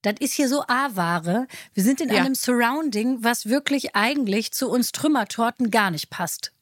[0.02, 1.48] das ist hier so A-Ware.
[1.74, 2.20] Wir sind in Ja.
[2.22, 6.52] einem Surrounding, was wirklich eigentlich zu uns Trümmertorten gar nicht passt.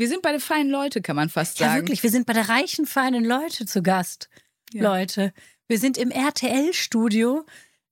[0.00, 1.82] Wir sind bei den feinen Leute, kann man fast Ja, sagen.
[1.82, 4.30] wirklich, wir sind bei der reichen, feinen Leute zu Gast.
[4.72, 4.82] Ja.
[4.82, 5.34] Leute,
[5.68, 7.44] wir sind im RTL-Studio,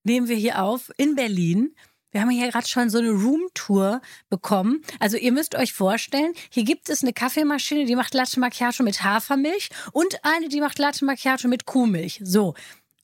[0.04, 1.74] nehmen wir hier auf in Berlin.
[2.10, 4.82] Wir haben hier gerade schon so eine Roomtour bekommen.
[5.00, 9.04] Also ihr müsst euch vorstellen, hier gibt es eine Kaffeemaschine, die macht Latte Macchiato mit
[9.04, 12.22] Hafermilch und eine, die macht Latte Macchiato mit Kuhmilch.
[12.24, 12.54] So,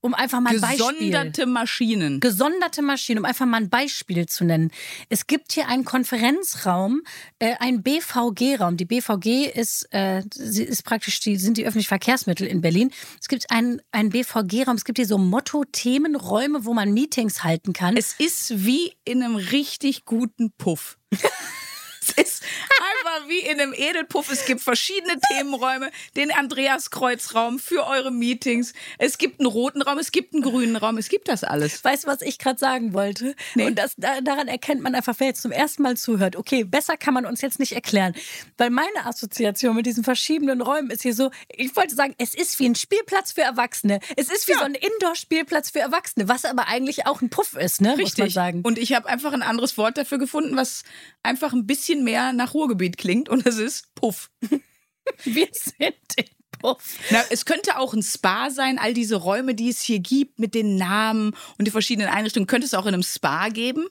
[0.05, 0.77] um einfach mal ein Beispiel.
[0.77, 2.21] Gesonderte Maschinen.
[2.21, 4.71] Gesonderte Maschinen, um einfach mal ein Beispiel zu nennen.
[5.09, 7.01] Es gibt hier einen Konferenzraum,
[7.39, 8.77] äh, einen BVG-Raum.
[8.77, 12.91] Die BVG ist, äh, sie ist praktisch die, sind die öffentlichen Verkehrsmittel in Berlin.
[13.19, 14.77] Es gibt einen, einen BVG-Raum.
[14.77, 17.97] Es gibt hier so Motto-Themenräume, wo man Meetings halten kann.
[17.97, 20.99] Es ist wie in einem richtig guten Puff.
[21.13, 24.31] es ist einfach wie in einem Edelpuff.
[24.31, 28.73] Es gibt verschiedene Themenräume, den Andreas-Kreuz-Raum für eure Meetings.
[28.99, 31.83] Es gibt einen roten Raum, es gibt einen grünen Raum, es gibt das alles.
[31.85, 33.35] Weißt du, was ich gerade sagen wollte?
[33.55, 33.67] Nee.
[33.67, 36.37] Und das, da, daran erkennt man einfach, wer jetzt zum ersten Mal zuhört.
[36.37, 38.15] Okay, besser kann man uns jetzt nicht erklären.
[38.59, 42.59] Weil meine Assoziation mit diesen verschiedenen Räumen ist hier so, ich wollte sagen, es ist
[42.59, 44.01] wie ein Spielplatz für Erwachsene.
[44.17, 44.59] Es ist wie Ja.
[44.59, 47.91] so ein Indoor-Spielplatz für Erwachsene, was aber eigentlich auch ein Puff ist, ne?
[47.91, 48.35] Muss man Richtig.
[48.35, 48.63] sagen.
[48.65, 50.83] Und ich habe einfach ein anderes Wort dafür gefunden, was
[51.23, 54.31] einfach ein bisschen mehr nach Ruhrgebiet klingt und es ist Puff.
[55.25, 56.25] wir sind im
[56.59, 56.97] Puff.
[57.11, 60.55] Na, es könnte auch ein Spa sein, all diese Räume, die es hier gibt mit
[60.55, 62.47] den Namen und die verschiedenen Einrichtungen.
[62.47, 63.87] Könnte es auch in einem Spa geben?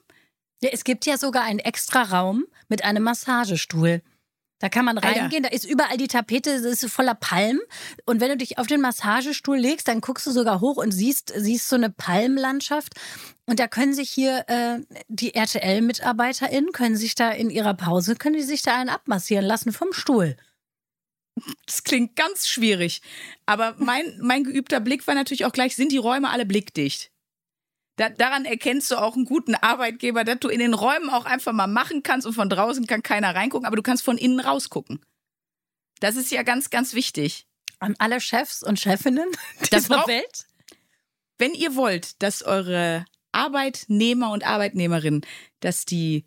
[0.62, 4.02] Ja, es gibt ja sogar einen extra Raum mit einem Massagestuhl.
[4.60, 5.20] Da kann man Alter.
[5.20, 7.60] reingehen, da ist überall die Tapete, es ist voller Palmen.
[8.06, 11.32] Und wenn du dich auf den Massagestuhl legst, dann guckst du sogar hoch und siehst,
[11.36, 12.94] siehst so eine Palmlandschaft.
[13.46, 14.78] Und da können sich hier äh,
[15.08, 19.72] die RTL-MitarbeiterInnen, können sich da in ihrer Pause, können die sich da einen abmassieren lassen
[19.72, 20.36] vom Stuhl.
[21.66, 23.02] Das klingt ganz schwierig.
[23.44, 27.10] Aber mein, mein geübter Blick war natürlich auch gleich, sind die Räume alle blickdicht?
[27.96, 31.52] Da, daran erkennst du auch einen guten Arbeitgeber, dass du in den Räumen auch einfach
[31.52, 35.00] mal machen kannst und von draußen kann keiner reingucken, aber du kannst von innen rausgucken.
[36.00, 37.46] Das ist ja ganz, ganz wichtig.
[37.78, 39.28] An alle Chefs und Chefinnen
[39.60, 40.46] Das dieser braucht- Welt.
[41.38, 45.22] Wenn ihr wollt, dass eure Arbeitnehmer und Arbeitnehmerinnen,
[45.60, 46.24] dass die,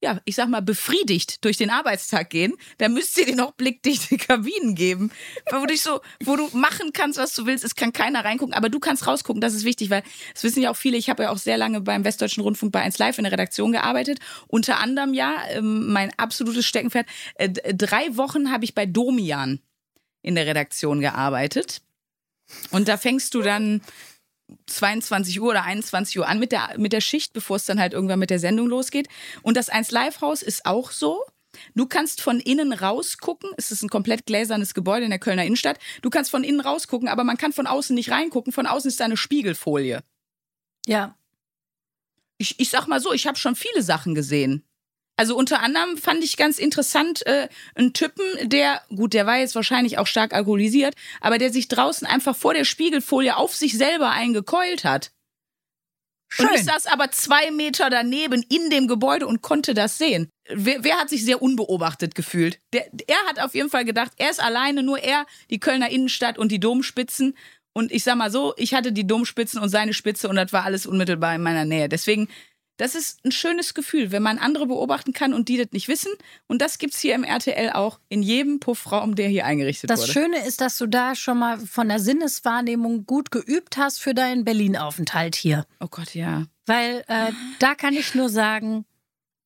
[0.00, 4.16] ja, ich sag mal, befriedigt durch den Arbeitstag gehen, dann müsst ihr denen auch blickdichte
[4.18, 5.10] Kabinen geben,
[5.50, 7.64] wo du, dich so, wo du machen kannst, was du willst.
[7.64, 9.40] Es kann keiner reingucken, aber du kannst rausgucken.
[9.40, 10.02] Das ist wichtig, weil
[10.34, 10.96] es wissen ja auch viele.
[10.96, 13.72] Ich habe ja auch sehr lange beim Westdeutschen Rundfunk bei 1 Live in der Redaktion
[13.72, 14.20] gearbeitet.
[14.46, 17.06] Unter anderem ja ähm, mein absolutes Steckenpferd.
[17.34, 19.60] Äh, drei Wochen habe ich bei Domian
[20.22, 21.82] in der Redaktion gearbeitet.
[22.70, 23.82] Und da fängst du dann
[24.66, 27.92] 22 Uhr oder 21 Uhr an mit der, mit der Schicht, bevor es dann halt
[27.92, 29.08] irgendwann mit der Sendung losgeht.
[29.42, 31.24] Und das 1 Live Haus ist auch so.
[31.74, 33.50] Du kannst von innen rausgucken.
[33.56, 35.78] Es ist ein komplett gläsernes Gebäude in der Kölner Innenstadt.
[36.02, 38.52] Du kannst von innen rausgucken, aber man kann von außen nicht reingucken.
[38.52, 40.02] Von außen ist da eine Spiegelfolie.
[40.86, 41.16] Ja.
[42.36, 44.67] Ich, ich sag mal so, ich habe schon viele Sachen gesehen.
[45.18, 49.56] Also unter anderem fand ich ganz interessant äh, einen Typen, der, gut, der war jetzt
[49.56, 54.10] wahrscheinlich auch stark alkoholisiert, aber der sich draußen einfach vor der Spiegelfolie auf sich selber
[54.10, 55.10] eingekeult hat.
[56.38, 60.28] Und ich saß aber zwei Meter daneben in dem Gebäude und konnte das sehen.
[60.48, 62.60] Wer, wer hat sich sehr unbeobachtet gefühlt?
[62.72, 66.38] Der, er hat auf jeden Fall gedacht, er ist alleine, nur er, die Kölner Innenstadt
[66.38, 67.34] und die Domspitzen.
[67.72, 70.64] Und ich sag mal so, ich hatte die Domspitzen und seine Spitze und das war
[70.64, 71.88] alles unmittelbar in meiner Nähe.
[71.88, 72.28] Deswegen,
[72.78, 76.12] das ist ein schönes Gefühl, wenn man andere beobachten kann und die das nicht wissen.
[76.46, 80.12] Und das gibt's hier im RTL auch in jedem Puffraum, der hier eingerichtet Das wurde.
[80.12, 84.44] Schöne ist, dass du da schon mal von der Sinneswahrnehmung gut geübt hast für deinen
[84.44, 85.66] Berlin-Aufenthalt hier.
[85.80, 86.46] oh Gott, ja.
[86.66, 88.84] Weil äh, da kann ich nur sagen,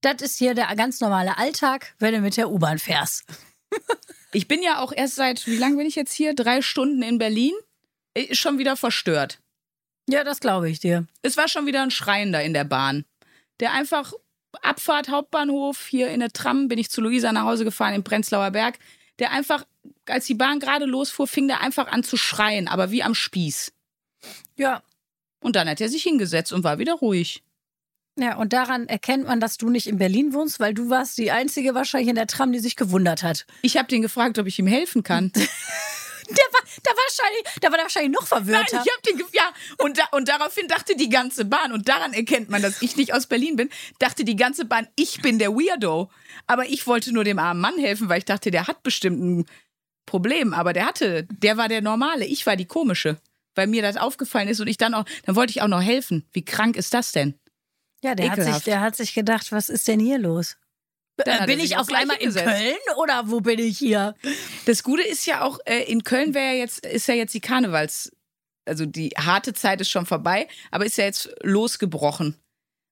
[0.02, 3.24] das ist hier der ganz normale Alltag, wenn du mit der U-Bahn fährst.
[4.34, 6.34] Ich bin ja auch erst seit, wie lange bin ich jetzt hier?
[6.34, 7.52] Drei Stunden in Berlin.
[8.14, 9.40] Ist schon wieder verstört.
[10.08, 11.06] Ja, das glaube ich dir.
[11.20, 13.04] Es war schon wieder ein Schreiender in der Bahn,
[13.60, 14.12] der einfach
[14.60, 18.50] Abfahrt Hauptbahnhof hier in der Tram bin ich zu Luisa nach Hause gefahren im Prenzlauer
[18.50, 18.78] Berg,
[19.18, 19.64] der einfach
[20.06, 23.72] als die Bahn gerade losfuhr, fing der einfach an zu schreien, aber wie am Spieß.
[24.56, 24.82] Ja.
[25.40, 27.42] Und dann hat er sich hingesetzt und war wieder ruhig.
[28.18, 31.30] Ja, und daran erkennt man, dass du nicht in Berlin wohnst, weil du warst die
[31.30, 33.46] Einzige wahrscheinlich in der Tram, die sich gewundert hat.
[33.62, 35.32] Ich habe den gefragt, ob ich ihm helfen kann.
[36.36, 38.82] Der war, der war wahrscheinlich, der war wahrscheinlich noch Nein, verwirrter.
[38.84, 42.48] ich habe den ja und da, und daraufhin dachte die ganze Bahn und daran erkennt
[42.48, 43.70] man, dass ich nicht aus Berlin bin.
[43.98, 46.10] Dachte die ganze Bahn, ich bin der Weirdo,
[46.46, 49.46] aber ich wollte nur dem armen Mann helfen, weil ich dachte, der hat bestimmt einen
[50.06, 53.18] Problem, aber der hatte, der war der normale, ich war die komische,
[53.54, 56.26] weil mir das aufgefallen ist und ich dann auch, dann wollte ich auch noch helfen.
[56.32, 57.38] Wie krank ist das denn?
[58.02, 60.56] Ja, der hat, sich, der hat sich gedacht, was ist denn hier los?
[61.18, 62.32] Äh, bin ich auf auch gleich einmal in.
[62.32, 64.14] Köln oder wo bin ich hier?
[64.66, 67.40] Das Gute ist ja auch, äh, in Köln wäre ja jetzt, ist ja jetzt die
[67.40, 68.12] Karnevals,
[68.64, 72.36] also die harte Zeit ist schon vorbei, aber ist ja jetzt losgebrochen.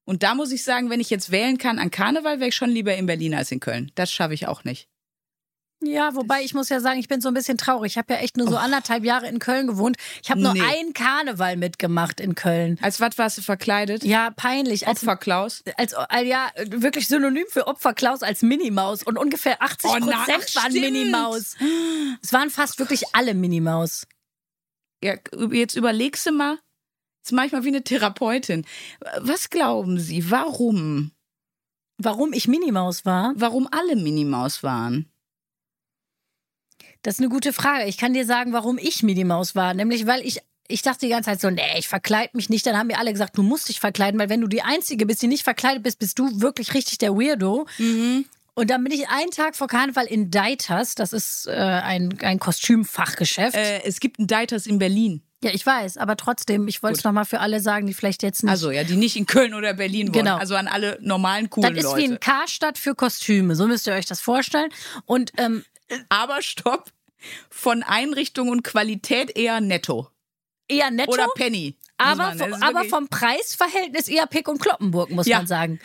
[0.05, 2.71] Und da muss ich sagen, wenn ich jetzt wählen kann an Karneval, wäre ich schon
[2.71, 3.93] lieber in Berlin als in Köln.
[3.95, 4.89] Das schaffe ich auch nicht.
[5.83, 7.93] Ja, wobei ich muss ja sagen, ich bin so ein bisschen traurig.
[7.93, 9.97] Ich habe ja echt nur so anderthalb Jahre in Köln gewohnt.
[10.23, 10.61] Ich habe nur Nee.
[10.61, 12.79] einen Karneval mitgemacht in Köln.
[12.83, 14.05] Als was warst du verkleidet?
[14.05, 14.87] Ja, peinlich.
[14.87, 15.63] Als, Opfer Klaus?
[15.79, 19.03] als, äh, ja, wirklich synonym für Opfer Klaus als Minimaus.
[19.03, 20.73] Und ungefähr 80 Oh, na, Prozent ach, waren.
[20.75, 21.57] Minimaus.
[22.23, 24.07] Es waren fast wirklich alle Minimaus.
[25.03, 25.15] Ja,
[25.51, 26.59] jetzt überlegst du mal,
[27.23, 28.67] jetzt mache ich mal wie eine Therapeutin.
[29.21, 31.13] Was glauben Sie, warum?
[31.97, 33.33] Warum ich Minimaus war?
[33.37, 35.10] Warum alle Minimaus waren?
[37.03, 37.87] Das ist eine gute Frage.
[37.87, 39.75] Ich kann dir sagen, warum ich Minimaus war.
[39.75, 42.67] Nämlich, weil ich, ich dachte die ganze Zeit so, nee, ich verkleide mich nicht.
[42.67, 45.23] Dann haben mir alle gesagt, du musst dich verkleiden, weil wenn du die Einzige bist,
[45.23, 47.67] die nicht verkleidet bist, bist du wirklich richtig der Weirdo.
[48.55, 50.95] Und dann bin ich einen Tag vor Karneval in Deitas.
[50.95, 53.57] Das ist äh, ein, ein Kostümfachgeschäft.
[53.57, 55.23] Äh, es gibt einen Deiters in Berlin.
[55.43, 58.43] ja, ich weiß, aber trotzdem, ich wollte es nochmal für alle sagen, die vielleicht jetzt
[58.43, 58.51] nicht.
[58.51, 60.25] Also ja, die nicht in Köln oder Berlin wohnen.
[60.25, 60.37] Genau.
[60.37, 62.03] Also an alle normalen, coolen das ist Leute.
[62.03, 63.57] wie ein Karstadt für Kostüme.
[63.57, 64.69] So müsst ihr euch das vorstellen.
[65.07, 65.65] Und ähm,
[66.09, 66.91] Aber stopp.
[67.51, 70.09] Von Einrichtung und Qualität eher netto.
[70.69, 71.13] eher netto.
[71.13, 71.77] Oder Penny.
[71.99, 75.39] Aber, man- ist aber vom Preisverhältnis eher Pick und Kloppenburg, muss Ja.
[75.39, 75.81] man sagen.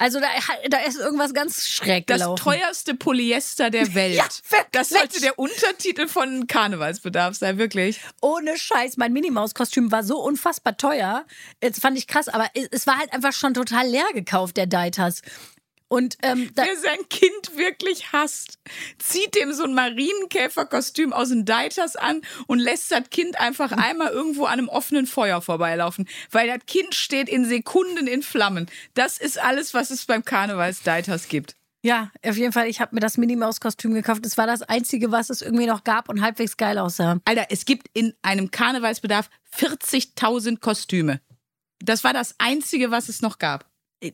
[0.00, 0.28] Also da,
[0.70, 2.42] da ist irgendwas ganz schräg das gelaufen.
[2.44, 4.14] teuerste Polyester der Welt.
[4.14, 4.28] Ja,
[4.70, 8.00] das sollte der Untertitel von Karnevalsbedarf sein, wirklich.
[8.22, 11.26] Ohne Scheiß, mein Minimaus-Kostüm war so unfassbar teuer.
[11.60, 14.66] Das fand ich krass, aber es- es war halt einfach schon total leer gekauft, der
[14.68, 15.20] Deitas.
[15.88, 18.58] Und ähm, da, Wer sein Kind wirklich hasst,
[18.98, 24.10] zieht dem so ein Marienkäferkostüm aus den Deiters an und lässt das Kind einfach einmal
[24.10, 26.06] irgendwo an einem offenen Feuer vorbeilaufen.
[26.30, 28.66] Weil das Kind steht in Sekunden in Flammen.
[28.94, 31.56] Das ist alles, was es beim Karnevals-Deiters gibt.
[31.82, 34.26] ja, auf jeden Fall, ich habe mir das Minimaus-Kostüm gekauft.
[34.26, 37.18] Das war das Einzige, was es irgendwie noch gab und halbwegs geil aussah.
[37.24, 41.20] Alter, es gibt in einem Karnevalsbedarf 40.000 Kostüme.
[41.80, 43.64] Das war das Einzige, was es noch gab.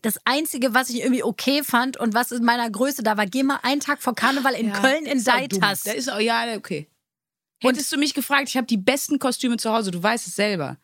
[0.00, 3.42] Das Einzige, was ich irgendwie okay fand und was in meiner Größe da war, geh
[3.42, 5.22] mal einen Tag vor Karneval in Köln in.
[5.22, 5.82] Deitas.
[5.82, 6.88] Da ist auch, ja, okay.
[7.60, 10.78] Hättest du mich gefragt, ich habe die besten Kostüme zu Hause, du weißt es selber.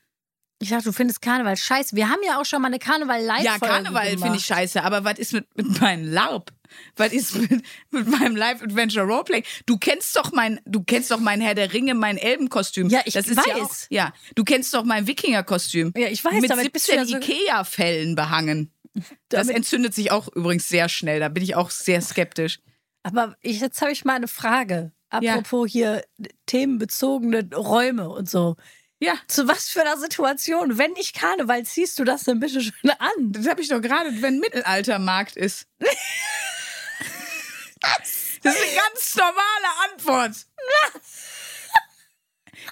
[0.62, 1.96] Ich dachte, du findest Karneval scheiße.
[1.96, 5.04] Wir haben ja auch schon mal eine karneval live Ja, Karneval finde ich scheiße, aber
[5.04, 6.52] was ist mit, mit meinem LARP?
[6.96, 9.42] Was ist mit, mit meinem Live Adventure Roleplay?
[9.66, 12.88] Du kennst doch mein, du kennst doch mein Herr der Ringe, mein Elbenkostüm.
[12.90, 13.86] Ja, ich das ist Ja, auch, weiß.
[13.90, 15.92] ja, du kennst doch mein Wikingerkostüm.
[15.96, 18.70] Ja, ich weiß, Mit du 17 ja so- Ikea-Fällen behangen.
[19.28, 21.20] Das entzündet sich auch übrigens sehr schnell.
[21.20, 22.60] Da bin ich auch sehr skeptisch.
[23.02, 24.92] Aber ich, jetzt habe ich mal eine Frage.
[25.08, 26.04] Apropos hier
[26.46, 28.56] themenbezogene Räume und so.
[29.02, 32.90] Ja, Zu was für einer Situation, wenn nicht Karneval, ziehst du das denn bitte schön
[32.98, 33.32] an?
[33.32, 35.66] das habe ich doch gerade, wenn Mittelaltermarkt ist.
[38.42, 40.46] Das ist eine ganz normale Antwort.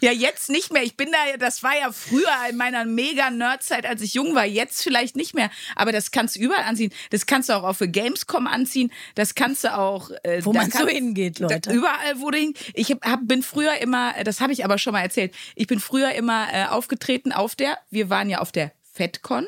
[0.00, 0.82] Ja, jetzt nicht mehr.
[0.82, 4.44] Ich bin da, das war ja früher in meiner mega Nerdzeit, als ich jung war.
[4.44, 5.50] Jetzt vielleicht nicht mehr.
[5.76, 6.92] Aber das kannst du überall anziehen.
[7.10, 8.92] Das kannst du auch auf Gamescom anziehen.
[9.14, 10.10] Das kannst du auch.
[10.22, 11.72] Äh, Wo da man so kannst- hingeht, Da, Leute.
[11.72, 12.54] überall, wo du hin.
[12.74, 15.34] Ich hab, bin früher immer, das habe ich aber schon mal erzählt.
[15.54, 19.46] Ich bin früher immer äh, aufgetreten auf der, wir waren ja auf der FedCon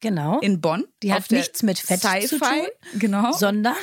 [0.00, 0.40] Genau.
[0.40, 0.84] in Bonn.
[1.02, 2.66] Die hat nichts mit Fett zu tun.
[2.96, 3.32] Genau.
[3.32, 3.74] Sondern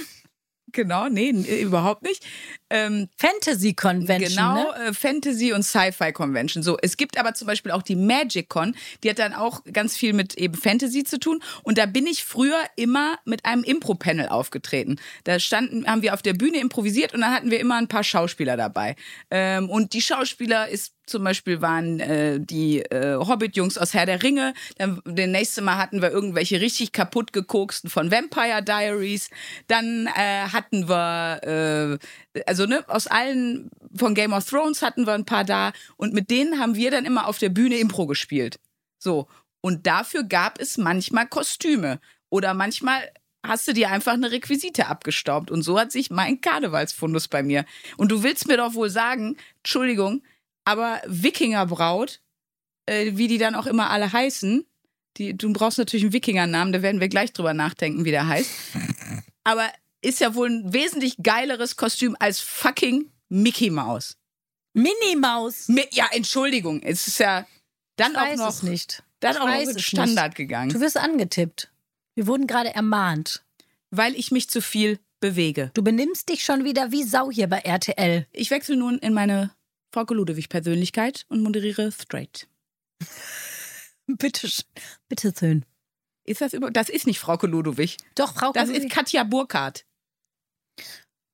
[0.72, 2.24] Genau, nee, überhaupt nicht.
[2.74, 4.30] Ähm, Fantasy Convention.
[4.32, 4.88] genau, Ne?
[4.88, 6.64] äh, Fantasy und Sci-Fi Convention.
[6.64, 9.96] So, es gibt aber zum Beispiel auch die Magic Con, die hat dann auch ganz
[9.96, 11.42] viel mit eben Fantasy zu tun.
[11.62, 15.00] Und da bin ich früher immer mit einem Impro-Panel aufgetreten.
[15.24, 18.04] Da standen, haben wir auf der Bühne improvisiert und dann hatten wir immer ein paar
[18.04, 18.96] Schauspieler dabei.
[19.30, 24.24] Ähm, und die Schauspieler ist zum Beispiel waren äh, die äh, Hobbit-Jungs aus Herr der
[24.24, 24.54] Ringe.
[24.78, 29.30] Dann den nächsten Mal hatten wir irgendwelche richtig kaputt gekoksten von Vampire Diaries.
[29.68, 32.00] Dann äh, hatten wir,
[32.34, 35.74] äh, also ne, aus allen von Game of Thrones hatten wir ein paar da.
[35.98, 38.60] Und mit denen haben wir dann immer auf der Bühne Impro gespielt.
[39.00, 39.28] So.
[39.62, 42.00] Und dafür gab es manchmal Kostüme.
[42.30, 43.12] Oder manchmal
[43.46, 45.52] hast du dir einfach eine Requisite abgestaubt.
[45.52, 47.66] Und so hat sich mein Karnevalsfundus bei mir.
[47.98, 50.24] Und du willst mir doch wohl sagen, Entschuldigung,
[50.66, 52.22] aber Wikingerbraut,
[52.86, 54.66] äh, wie die dann auch immer alle heißen,
[55.18, 58.50] die, du brauchst natürlich einen Wikingernamen, da werden wir gleich drüber nachdenken, wie der heißt.
[59.44, 59.70] Aber
[60.04, 64.18] ist ja wohl ein wesentlich geileres Kostüm als fucking Mickey Mouse.
[64.74, 65.68] Minimaus.
[65.68, 67.46] Mi ja, Entschuldigung, es ist ja
[67.96, 69.04] dann Ich auch weiß noch, es nicht.
[69.20, 70.36] Dann Ich auch noch mit es Standard nicht.
[70.38, 70.70] gegangen.
[70.72, 71.72] Du wirst angetippt.
[72.16, 73.44] Wir wurden gerade ermahnt.
[73.92, 75.70] weil ich mich zu viel bewege.
[75.76, 78.26] Du benimmst dich schon wieder wie Sau hier bei RTL.
[78.32, 79.52] Ich wechsle nun in meine
[79.94, 82.48] Frauke Ludewig-Persönlichkeit und moderiere straight.
[84.08, 84.50] Bitte,
[85.08, 85.66] bitte schön.
[86.26, 86.72] Ist das über.
[86.72, 87.98] Das ist nicht Frauke Ludewig.
[88.16, 89.86] Doch, Frau Das ist Katja Burkhardt.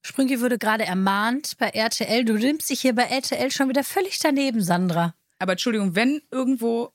[0.01, 2.25] Sprünki würde gerade ermahnt bei RTL.
[2.25, 5.13] Du nimmst dich hier bei RTL schon wieder völlig daneben, Sandra.
[5.39, 6.93] Aber Entschuldigung, wenn irgendwo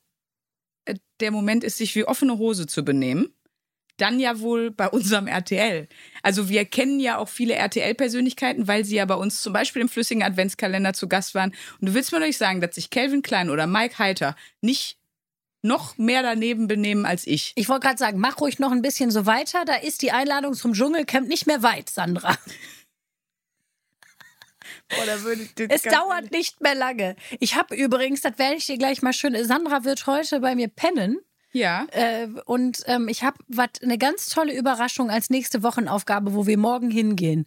[0.85, 3.35] äh, der Moment ist, sich wie offene Hose zu benehmen,
[3.97, 5.89] dann ja wohl bei unserem RTL.
[6.23, 9.89] Also wir kennen ja auch viele RTL-Persönlichkeiten, weil sie ja bei uns zum Beispiel im
[9.89, 11.55] flüssigen Adventskalender zu Gast waren.
[11.81, 14.99] Und du willst mir doch nicht sagen, dass sich Calvin Klein oder Mike Heiter nicht
[15.63, 17.53] noch mehr daneben benehmen als ich.
[17.55, 19.65] Ich wollte gerade sagen, mach ruhig noch ein bisschen so weiter.
[19.65, 22.33] Da ist die Einladung zum Dschungelcamp nicht mehr weit, Sandra.
[22.33, 22.55] Boah, da würde
[24.69, 24.74] ich
[25.69, 27.17] Es dauert nicht mehr lange.
[27.41, 29.43] Ich habe übrigens, das werde ich dir gleich mal schön.
[29.45, 31.19] Sandra wird heute bei mir pennen.
[31.53, 31.87] Ja.
[31.93, 33.39] Äh, und ähm, ich habe
[33.83, 37.47] eine ganz tolle Überraschung als nächste Wochenaufgabe, wo wir morgen hingehen.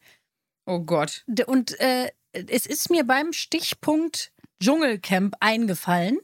[0.65, 1.25] Oh Gott.
[1.45, 6.19] Und äh, es ist mir beim Stichpunkt Dschungelcamp eingefallen.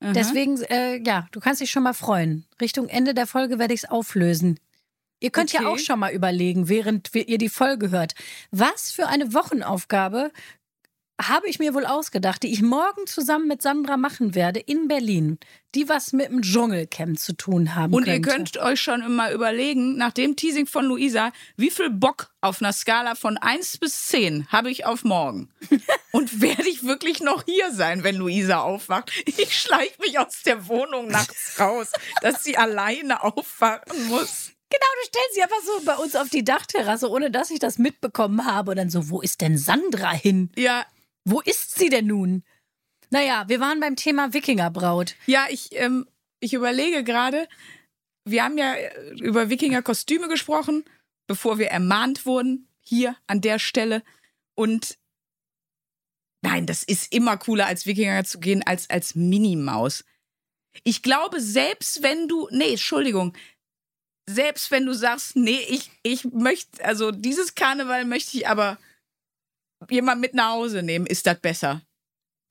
[0.00, 0.12] Aha.
[0.12, 2.46] Deswegen, äh, ja, du kannst dich schon mal freuen.
[2.60, 4.58] Richtung Ende der Folge werde ich es auflösen.
[5.20, 5.68] Ihr könnt ja Okay.
[5.68, 8.14] auch schon mal überlegen, während ihr die Folge hört,
[8.50, 10.30] was für eine Wochenaufgabe
[11.22, 15.38] habe ich mir wohl ausgedacht, die ich morgen zusammen mit Sandra machen werde in Berlin,
[15.74, 18.30] die was mit dem Dschungelcamp zu tun haben Und könnte.
[18.30, 22.62] ihr könnt euch schon immer überlegen, nach dem Teasing von Luisa, wie viel Bock auf
[22.62, 25.50] einer Skala von 1 bis 10 habe ich auf morgen?
[26.12, 29.12] Und werde ich wirklich noch hier sein, wenn Luisa aufwacht?
[29.26, 34.52] Ich schleiche mich aus der Wohnung nachts raus, dass sie alleine aufwachen muss.
[34.70, 37.78] Genau, du stellst sie einfach so bei uns auf die Dachterrasse, ohne dass ich das
[37.78, 38.70] mitbekommen habe.
[38.70, 40.50] Und dann so, wo ist denn Sandra hin?
[40.56, 40.86] Ja,
[41.24, 42.44] Wo ist sie denn nun?
[43.10, 45.16] Naja, wir waren beim Thema Wikingerbraut.
[45.26, 46.06] ja, ich, ähm,
[46.38, 47.48] ich überlege gerade,
[48.24, 50.84] wir haben ja äh, über Wikinger-Kostüme gesprochen,
[51.26, 54.02] bevor wir ermahnt wurden, hier an der Stelle.
[54.54, 54.98] Und
[56.42, 60.04] nein, das ist immer cooler, als Wikinger zu gehen, als als Minimaus.
[60.84, 63.36] Ich glaube, selbst wenn du, nee, Entschuldigung,
[64.28, 68.78] selbst wenn du sagst, nee, ich, ich möchte, also dieses Karneval möchte ich aber
[69.88, 71.82] jemand mit nach Hause nehmen, ist das besser.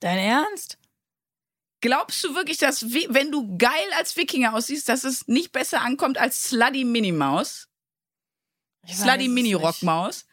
[0.00, 0.78] Dein Ernst?
[1.82, 5.80] Glaubst du wirklich, dass, wie- wenn du geil als Wikinger aussiehst, dass es nicht besser
[5.80, 7.68] ankommt als Slutty Minimaus?
[8.86, 10.26] Slutty Mini Rockmaus?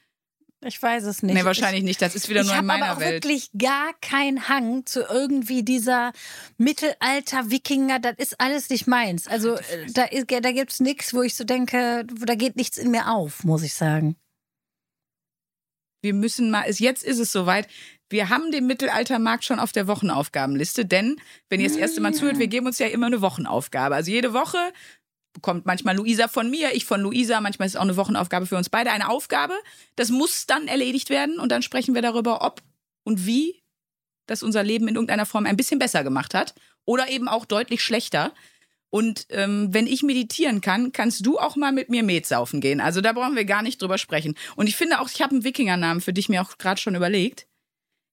[0.67, 1.33] Ich weiß es nicht.
[1.33, 2.01] Nee, wahrscheinlich nicht.
[2.01, 3.23] Das ist wieder ich nur in habe aber meiner auch Welt.
[3.23, 6.11] wirklich gar keinen Hang zu irgendwie dieser
[6.57, 7.99] Mittelalter-Wikinger.
[7.99, 9.27] Das ist alles nicht meins.
[9.27, 9.57] Also
[9.93, 13.09] da, ist- da gibt es nichts, wo ich so denke, da geht nichts in mir
[13.09, 14.17] auf, muss ich sagen.
[16.01, 17.67] Wir müssen mal, jetzt ist es soweit.
[18.09, 21.17] Wir haben den Mittelaltermarkt schon auf der Wochenaufgabenliste, denn
[21.49, 23.95] wenn ihr das erste Mal zuhört, wir geben uns ja immer eine Wochenaufgabe.
[23.95, 24.57] Also jede Woche
[25.37, 28.57] bekommt manchmal Luisa von mir, ich von Luisa, manchmal ist es auch eine Wochenaufgabe für
[28.57, 29.53] uns beide, eine Aufgabe.
[29.95, 32.61] Das muss dann erledigt werden und dann sprechen wir darüber, ob
[33.03, 33.63] und wie
[34.25, 36.53] das unser Leben in irgendeiner Form ein bisschen besser gemacht hat
[36.85, 38.33] oder eben auch deutlich schlechter.
[38.89, 42.81] Und ähm, wenn ich meditieren kann, kannst du auch mal mit mir Met saufen gehen.
[42.81, 44.35] Also da brauchen wir gar nicht drüber sprechen.
[44.55, 47.47] Und ich finde auch, ich habe einen Wikingernamen für dich mir auch gerade schon überlegt.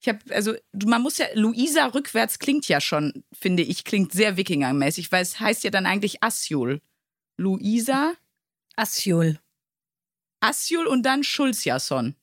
[0.00, 0.54] Ich habe, also
[0.84, 5.40] man muss ja, Luisa rückwärts klingt ja schon, finde ich, klingt sehr Wikingermäßig, weil es
[5.40, 6.82] heißt ja dann eigentlich Asjul.
[7.36, 8.14] Luisa,
[8.76, 9.38] Asjul.
[10.40, 12.14] Asjul und dann Schulzjason.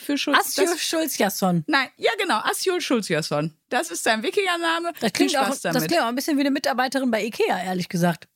[0.00, 0.38] Für Schulz.
[0.38, 1.64] Asjul Schulzjasson.
[1.66, 3.56] Nein, ja genau, Asjul Schulzjason.
[3.68, 4.92] Das ist sein Wikingername.
[5.00, 8.28] Das klingt, auch, das klingt auch ein bisschen wie eine Mitarbeiterin bei Ikea, ehrlich gesagt.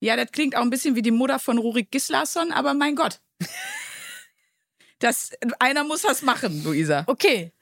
[0.00, 3.20] Ja, das klingt auch ein bisschen wie die Mutter von Rurik Gislason, aber mein Gott.
[5.00, 5.30] Das,
[5.60, 7.04] einer muss das machen, Luisa.
[7.06, 7.52] Okay.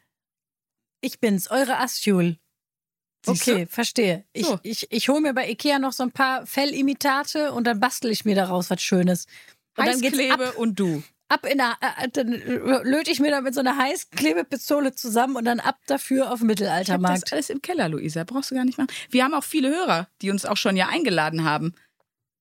[1.03, 2.39] Ich bin's, eure Asjul.
[3.26, 3.52] Siehst du?
[3.52, 4.25] Okay, verstehe.
[4.33, 4.59] Ich, So.
[4.62, 8.25] ich, ich hole mir bei Ikea noch so ein paar Fellimitate und dann bastel ich
[8.25, 9.26] mir daraus was Schönes.
[9.76, 11.02] Und dann Heißklebe ab, und du.
[11.28, 15.45] ab in der, äh, dann löte ich mir da mit so einer Heißklebepistole zusammen und
[15.45, 17.33] dann ab dafür auf den Ich hab das Mittelaltermarkt.
[17.33, 18.25] alles im Keller, Luisa.
[18.25, 18.88] Brauchst du gar nicht machen.
[19.11, 21.75] Wir haben auch viele Hörer, die uns auch schon ja eingeladen haben.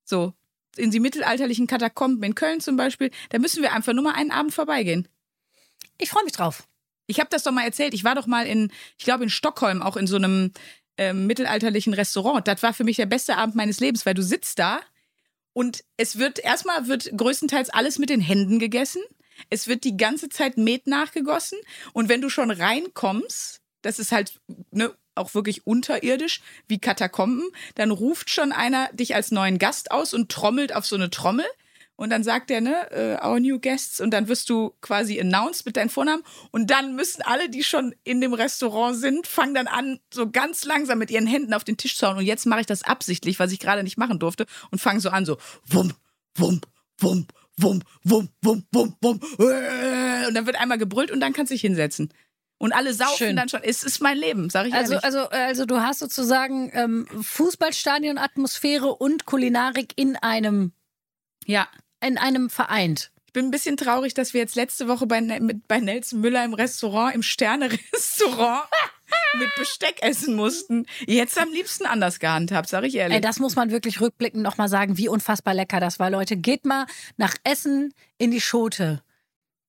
[0.03, 0.33] So,
[0.77, 3.11] in die mittelalterlichen Katakomben in Köln zum Beispiel.
[3.29, 5.07] Da müssen wir einfach nur mal einen Abend vorbeigehen.
[5.97, 6.67] Ich freue mich drauf.
[7.07, 7.93] Ich habe das doch mal erzählt.
[7.93, 10.51] Ich war doch mal in, ich glaube in Stockholm, auch in so einem
[10.97, 12.47] ähm, mittelalterlichen Restaurant.
[12.47, 14.79] Das war für mich der beste Abend meines Lebens, weil du sitzt da
[15.53, 19.01] und es wird erstmal wird größtenteils alles mit den Händen gegessen.
[19.49, 21.59] Es wird die ganze Zeit Met nachgegossen
[21.93, 24.39] und wenn du schon reinkommst, das ist halt
[24.71, 30.13] ne, auch wirklich unterirdisch wie Katakomben, dann ruft schon einer dich als neuen Gast aus
[30.13, 31.45] und trommelt auf so eine Trommel.
[31.97, 34.01] Und dann sagt er, ne, äh, our new guests.
[34.01, 36.23] Und dann wirst du quasi announced mit deinem Vornamen.
[36.51, 40.65] Und dann müssen alle, die schon in dem Restaurant sind, fangen dann an, so ganz
[40.65, 42.17] langsam mit ihren Händen auf den Tisch zu hauen.
[42.17, 44.45] Und jetzt mache ich das absichtlich, was ich gerade nicht machen durfte.
[44.71, 45.37] Und fange so an, so
[45.67, 45.95] wump,
[46.35, 46.67] wump,
[46.99, 49.19] wump, wum, wum, wum, wum, wum.
[49.39, 52.09] äh, Und dann wird einmal gebrüllt und dann kannst du dich hinsetzen.
[52.57, 53.35] Und alle saufen Schön.
[53.35, 53.61] dann schon.
[53.63, 55.05] Es ist mein Leben, sag ich Also, ehrlich.
[55.05, 60.71] also, also du hast sozusagen ähm, Fußballstadion-Atmosphäre und Kulinarik in einem,
[61.45, 61.67] ja.
[62.01, 63.11] In einem vereint.
[63.27, 66.21] Ich bin ein bisschen traurig, dass wir jetzt letzte Woche bei, Ne- mit, bei Nelson
[66.21, 68.63] Müller im Restaurant, im Sterne-Restaurant
[69.39, 70.85] mit Besteck essen mussten.
[71.05, 73.15] Jetzt am liebsten anders gehandhabt, sag ich ehrlich.
[73.15, 76.37] Ey, das muss man wirklich rückblickend nochmal sagen, wie unfassbar lecker das war, Leute.
[76.37, 76.85] Geht mal
[77.17, 79.01] nach Essen in die Schote.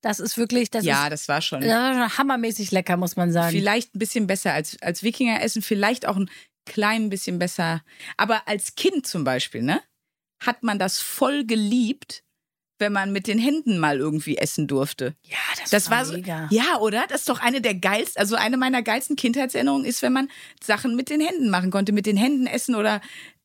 [0.01, 1.61] Das ist wirklich, das ja, ist das war schon.
[1.63, 3.51] das war schon hammermäßig lecker, muss man sagen.
[3.51, 6.31] Vielleicht ein bisschen besser als, als Wikinger essen, vielleicht auch ein
[6.65, 7.83] klein bisschen besser.
[8.17, 9.81] Aber als Kind zum Beispiel, ne,
[10.41, 12.23] hat man das voll geliebt,
[12.79, 15.17] wenn man mit den Händen mal irgendwie essen durfte.
[15.23, 16.47] ja, das, Das war so, mega.
[16.51, 17.07] ja, oder?
[17.09, 20.29] Das ist doch eine der geilsten, also eine meiner geilsten Kindheitserinnerungen ist, wenn man
[20.63, 23.01] Sachen mit den Händen machen konnte, mit den Händen essen oder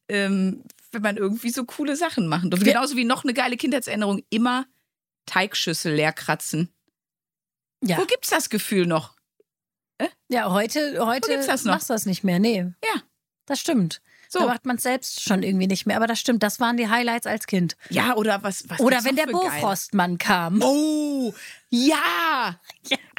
[0.10, 2.65] ähm, wenn man irgendwie so coole Sachen machen durfte.
[2.65, 4.65] Genauso wie noch eine geile Kindheitserinnerung, immer
[5.27, 6.69] Teigschüssel leer kratzen.
[7.83, 9.15] Ja, Wo gibt's das Gefühl noch?
[10.29, 11.74] ja heute, heute gibt's das noch?
[11.75, 12.39] machst du das nicht mehr.
[12.39, 12.65] Nee.
[12.83, 13.01] Ja.
[13.45, 14.01] Das stimmt.
[14.31, 14.39] So.
[14.39, 15.97] Da macht man es selbst schon irgendwie nicht mehr.
[15.97, 17.75] Aber das stimmt, das waren die Highlights als Kind.
[17.89, 18.69] Ja, oder was?
[18.69, 20.61] was Oder wenn der Bofrostmann kam.
[20.61, 21.33] Oh,
[21.69, 22.57] ja.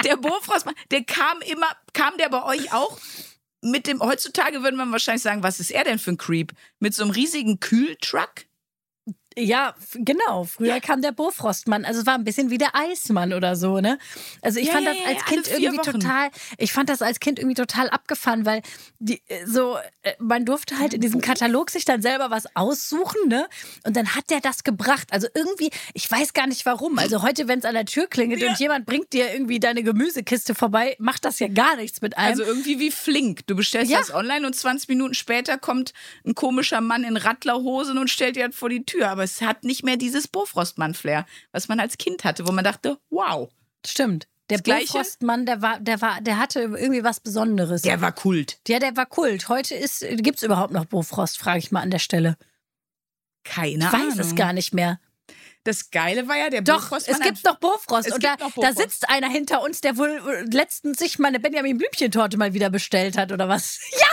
[0.02, 2.99] Der Bofrostmann, der kam immer, kam der bei euch auch
[3.61, 6.52] mit dem, heutzutage würde man wahrscheinlich sagen, was ist er denn für ein Creep?
[6.78, 8.47] Mit so einem riesigen Kühltruck?
[9.37, 10.45] Ja, genau.
[10.45, 11.85] Früher kam der Bofrostmann.
[11.85, 13.99] Also es war ein bisschen wie der Eismann oder so, ne?
[14.43, 16.01] Also ich Ja, fand ja, das ja, als ja, Kind irgendwie Wochen.
[16.01, 18.62] total, ich fand das als Kind irgendwie total abgefahren, weil
[18.99, 23.29] die äh, so, äh, man durfte halt in diesem Katalog sich dann selber was aussuchen,
[23.29, 23.47] ne?
[23.87, 25.09] Und dann hat der das gebracht.
[25.11, 26.99] Also irgendwie, ich weiß gar nicht warum.
[26.99, 30.55] Also heute, wenn es an der Tür klingelt und jemand bringt dir irgendwie deine Gemüsekiste
[30.55, 32.31] vorbei, macht das ja gar nichts mit einem.
[32.33, 33.47] Also irgendwie wie flink.
[33.47, 33.99] Du bestellst Ja.
[33.99, 35.93] das online und 20 Minuten später kommt
[36.27, 39.09] ein komischer Mann in Rattlerhosen und stellt dir das vor die Tür.
[39.11, 42.99] Aber es hat nicht mehr dieses Bofrostmann-Flair, was man als Kind hatte, wo man dachte,
[43.11, 43.50] wow,
[43.87, 44.29] Stimmt.
[44.50, 44.59] Der?
[44.59, 47.83] Bofrostmann, der war, der war, der hatte irgendwie was Besonderes.
[47.83, 48.59] der war Kult.
[48.69, 49.49] Ja, der war Kult.
[49.49, 52.37] Heute ist, gibt's überhaupt noch Bofrost, frage ich mal an der Stelle.
[53.45, 54.19] Keine Ich weiß Ahnung.
[54.21, 55.00] es gar nicht mehr.
[55.65, 58.08] Das Geile war ja, der Doch, Bofrostmann es gibt hat- noch Bofrost.
[58.08, 58.78] Es und da, noch da Bofrost.
[58.78, 62.69] sitzt einer hinter uns, der wohl äh, letztens sich mal eine Benjamin Blümchentorte mal wieder
[62.71, 63.80] bestellt hat oder was.
[63.99, 64.06] Ja,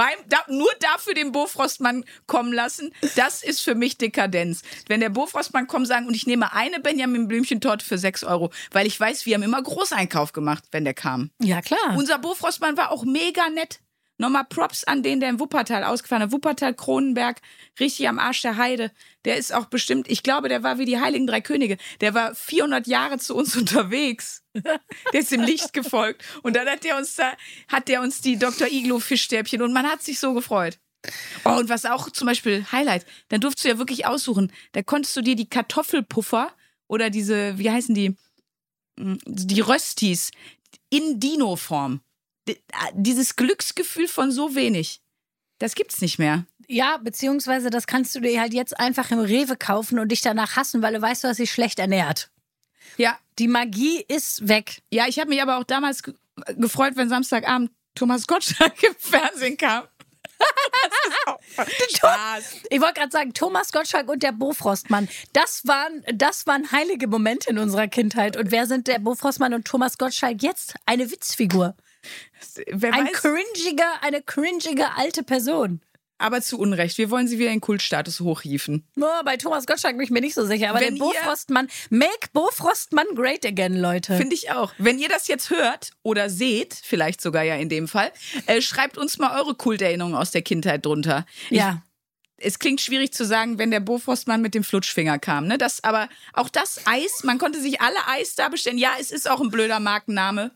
[0.00, 4.62] Beim, da, nur dafür den Bofrostmann kommen lassen, das ist für mich Dekadenz.
[4.88, 8.86] Wenn der Bofrostmann kommt sagen, und ich nehme eine Benjamin Blümchentorte für 6 Euro, weil
[8.86, 11.28] ich weiß, wir haben immer Großeinkauf gemacht, wenn der kam.
[11.38, 11.98] ja klar.
[11.98, 13.80] Unser Bofrostmann war auch mega nett.
[14.20, 16.32] Nochmal Props an den, der in Wuppertal ausgefahren hat.
[16.32, 17.40] Wuppertal, Kronenberg,
[17.78, 18.92] richtig am Arsch der Heide.
[19.24, 21.76] Der ist auch bestimmt, ich glaube, der war wie die Heiligen Drei Könige.
[22.00, 24.42] Der war 400 Jahre zu uns unterwegs.
[24.54, 26.24] Der ist dem Licht gefolgt.
[26.42, 27.32] Und dann hat der uns da,
[27.68, 28.68] hat der uns die Dr.
[28.68, 30.78] Iglo Fischstäbchen und man hat sich so gefreut.
[31.44, 34.52] Oh, und was auch zum Beispiel Highlight, dann durftest du ja wirklich aussuchen.
[34.72, 36.52] Da konntest du dir die Kartoffelpuffer
[36.88, 38.16] oder diese, wie heißen die,
[39.00, 40.30] Mm, die Röstis
[40.90, 42.00] in Dino-Form.
[42.72, 45.00] Ah, Dieses Glücksgefühl von so wenig,
[45.58, 46.46] das gibt's nicht mehr.
[46.68, 50.56] Ja, beziehungsweise das kannst du dir halt jetzt einfach im Rewe kaufen und dich danach
[50.56, 52.30] hassen, weil du weißt, du hast dich schlecht ernährt.
[52.96, 54.82] Ja, Die Magie ist weg.
[54.90, 56.14] ja, ich habe mich aber auch damals ge
[56.56, 59.84] gefreut, wenn Samstagabend Thomas Gottschalk im Fernsehen kam.
[62.70, 67.50] Ich wollte gerade sagen, Thomas Gottschalk und der Bofrostmann, das waren, das waren heilige Momente
[67.50, 68.36] in unserer Kindheit.
[68.36, 70.74] Und wer sind der Bofrostmann und Thomas Gottschalk jetzt?
[70.86, 71.74] Eine Witzfigur.
[72.70, 75.80] Wer Ein weiß, cringiger, eine cringige alte Person.
[76.18, 76.98] aber zu Unrecht.
[76.98, 78.84] Wir wollen sie wieder in Kultstatus hochhieven.
[79.00, 80.70] Oh, bei Thomas Gottschalk bin ich mir nicht so sicher.
[80.70, 84.16] Aber Wenn der Bofrostmann, make Bofrostmann great again, Leute.
[84.16, 84.72] Finde ich auch.
[84.78, 88.12] Wenn ihr das jetzt hört oder seht, vielleicht sogar ja in dem Fall,
[88.46, 91.24] äh, schreibt uns mal eure Kulterinnerungen aus der Kindheit drunter.
[91.48, 91.82] ja.
[92.36, 95.46] es klingt schwierig zu sagen, wenn der Bofrostmann mit dem Flutschfinger kam.
[95.46, 95.58] Ne?
[95.58, 98.78] Das, aber auch das Eis, man konnte sich alle Eis da bestellen.
[98.78, 100.50] Ja, es ist auch ein blöder Markenname.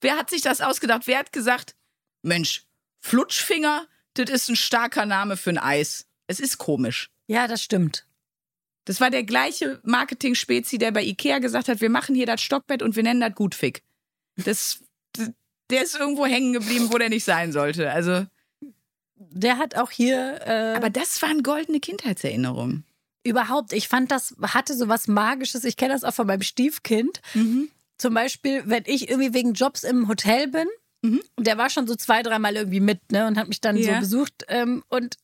[0.00, 1.02] Wer hat sich das ausgedacht?
[1.06, 1.74] Wer hat gesagt,
[2.22, 2.64] Mensch,
[3.00, 6.06] Flutschfinger, das ist ein starker Name für ein Eis.
[6.26, 7.10] Es ist komisch.
[7.26, 8.04] ja, das stimmt.
[8.84, 12.82] Das war der gleiche Marketing-Spezi, der bei Ikea gesagt hat, wir machen hier das Stockbett
[12.82, 13.82] und wir nennen das Gutfick.
[14.36, 14.82] Das,
[15.68, 17.90] der ist irgendwo hängen geblieben, wo der nicht sein sollte.
[17.90, 18.24] Also,
[19.16, 22.84] Der hat auch hier äh, aber das waren goldene Kindheitserinnerungen.
[23.24, 25.64] überhaupt, ich fand das, hatte so was Magisches.
[25.64, 27.20] Ich kenne das auch von meinem Stiefkind.
[27.98, 30.66] Zum Beispiel, wenn ich irgendwie wegen Jobs im Hotel bin,
[31.02, 31.20] Mhm.
[31.36, 33.90] und der war schon so zwei, dreimal irgendwie mit, ne, und hat mich dann so
[33.90, 34.00] Ja.
[34.00, 34.44] besucht.
[34.48, 35.16] Ähm, und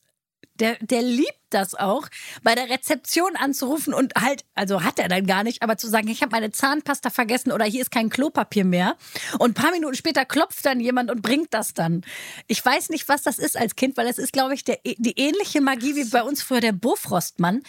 [0.57, 2.07] der, der liebt das auch,
[2.43, 6.07] bei der Rezeption anzurufen und halt, also hat er dann gar nicht, aber zu sagen,
[6.07, 8.95] ich habe meine Zahnpasta vergessen oder hier ist kein Klopapier mehr.
[9.37, 12.05] Und ein paar Minuten später klopft dann jemand und bringt das dann.
[12.47, 15.19] Ich weiß nicht, was das ist als Kind, weil es ist, glaube ich, der, die
[15.19, 17.61] ähnliche Magie wie bei uns früher der Bofrostmann.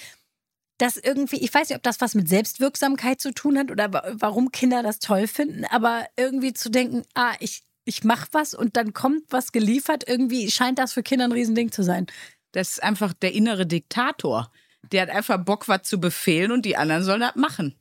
[0.79, 4.13] Dass irgendwie, ich weiß nicht, ob das was mit Selbstwirksamkeit zu tun hat oder wa-
[4.15, 8.77] warum Kinder das toll finden, aber irgendwie zu denken, ah, ich, ich mache was und
[8.77, 12.07] dann kommt was geliefert, irgendwie scheint das für Kinder ein Riesending zu sein.
[12.53, 14.51] Das ist einfach der innere Diktator.
[14.93, 17.75] Der hat einfach Bock, was zu befehlen und die anderen sollen das machen.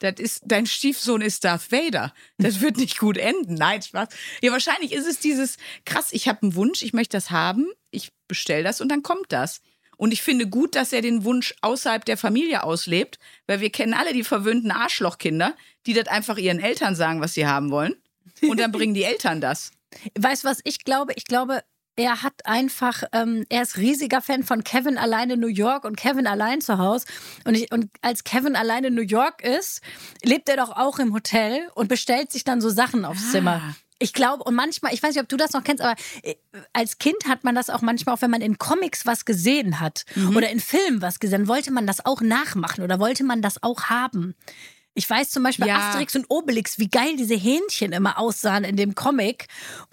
[0.00, 2.14] Das ist, dein Stiefsohn ist Darth Vader.
[2.38, 3.54] Das wird nicht gut enden.
[3.54, 4.08] Nein, Spaß.
[4.42, 8.12] Ja, wahrscheinlich ist es dieses, krass, ich habe einen Wunsch, ich möchte das haben, ich
[8.28, 9.60] bestelle das und dann kommt das.
[9.98, 13.92] Und ich finde gut, dass er den Wunsch außerhalb der Familie auslebt, weil wir kennen
[13.92, 17.94] alle die verwöhnten Arschlochkinder, die das einfach ihren Eltern sagen, was sie haben wollen.
[18.40, 19.72] Und dann bringen die Eltern das.
[20.18, 21.12] Weißt du, was ich glaube?
[21.16, 21.62] Ich glaube,
[21.96, 25.96] er hat einfach, ähm, er ist riesiger Fan von Kevin allein in New York und
[25.96, 27.06] Kevin allein zu Hause.
[27.44, 29.82] Und, ich, und als Kevin allein in New York ist,
[30.22, 33.74] lebt er doch auch im Hotel und bestellt sich dann so Sachen aufs Zimmer.
[33.98, 36.36] Ich glaube, und manchmal, ich weiß nicht, ob du das noch kennst, aber äh,
[36.72, 40.04] als Kind hat man das auch manchmal, auch wenn man in Comics was gesehen hat
[40.36, 43.84] oder in Filmen was gesehen, wollte man das auch nachmachen oder wollte man das auch
[43.84, 44.34] haben.
[44.98, 45.76] Ich weiß zum Beispiel Ja.
[45.90, 49.46] Asterix und Obelix, wie geil diese Hähnchen immer aussahen in dem Comic.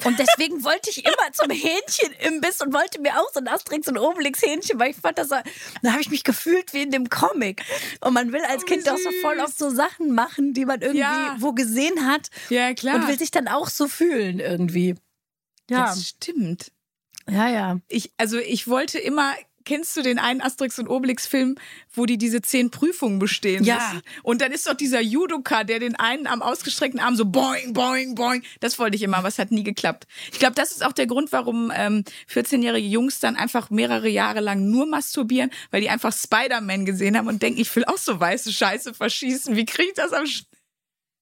[0.04, 4.00] Und deswegen wollte ich immer zum Hähnchenimbiss und wollte mir auch so ein Asterix und
[4.00, 5.36] Obelix Hähnchen, weil ich fand das, so-
[5.84, 7.64] da habe ich mich gefühlt wie in dem Comic.
[8.02, 11.02] Und man will als Kind doch so voll oft so Sachen machen, die man irgendwie
[11.02, 11.36] Ja.
[11.38, 12.96] wo gesehen hat Ja, klar.
[12.96, 14.96] und will sich dann auch so fühlen irgendwie.
[15.70, 16.72] Ja, Das stimmt.
[17.30, 17.78] ja, ja.
[17.90, 19.34] Ich, also ich wollte immer,
[19.66, 21.56] kennst du den einen Asterix und Obelix-Film,
[21.94, 23.76] wo die diese zehn Prüfungen bestehen Ja.
[23.76, 24.02] müssen?
[24.24, 28.16] Und dann ist doch dieser Judoka, der den einen am ausgestreckten Arm so boing, boing,
[28.16, 28.44] boing.
[28.60, 30.08] Das wollte ich immer, aber es hat nie geklappt.
[30.32, 34.40] Ich glaube, das ist auch der Grund, warum ähm, 14-jährige Jungs dann einfach mehrere Jahre
[34.40, 38.20] lang nur masturbieren, weil die einfach Spider-Man gesehen haben und denken, ich will auch so
[38.20, 39.56] weiße Scheiße verschießen.
[39.56, 40.44] Wie kriege ich das am Sch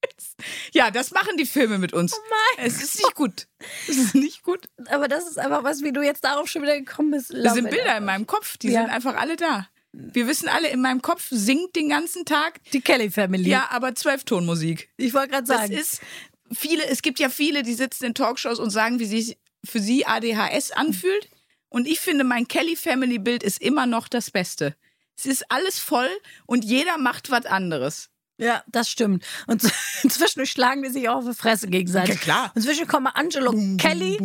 [0.73, 2.19] Ja, das machen die Filme mit uns.
[2.57, 3.47] Es ist nicht gut.
[3.87, 4.67] Es ist nicht gut.
[4.87, 7.31] Aber das ist einfach was, wie du jetzt darauf schon wieder gekommen bist.
[7.33, 8.81] Das sind Bilder in meinem Kopf, die Ja.
[8.81, 9.67] sind einfach alle da.
[9.93, 12.59] Wir wissen alle, in meinem Kopf singt den ganzen Tag.
[12.73, 13.47] Die Kelly Family.
[13.49, 14.89] Ja, aber Zwölftonmusik.
[14.97, 15.73] ich wollte gerade Das sagen.
[15.73, 16.01] ist
[16.51, 20.05] viele, es gibt ja viele, die sitzen in Talkshows und sagen, wie sich für sie
[20.07, 21.29] ADHS anfühlt.
[21.69, 24.75] Und ich finde, mein Kelly Family Bild ist immer noch das Beste.
[25.15, 26.09] Es ist alles voll
[26.47, 28.09] und jeder macht was anderes.
[28.43, 29.25] Ja, das stimmt.
[29.47, 29.63] Und
[30.03, 32.15] inzwischen schlagen die sich auch auf die Fresse gegenseitig.
[32.15, 32.43] Ja, klar.
[32.53, 34.17] Und inzwischen kommt mal Angelo Kelly.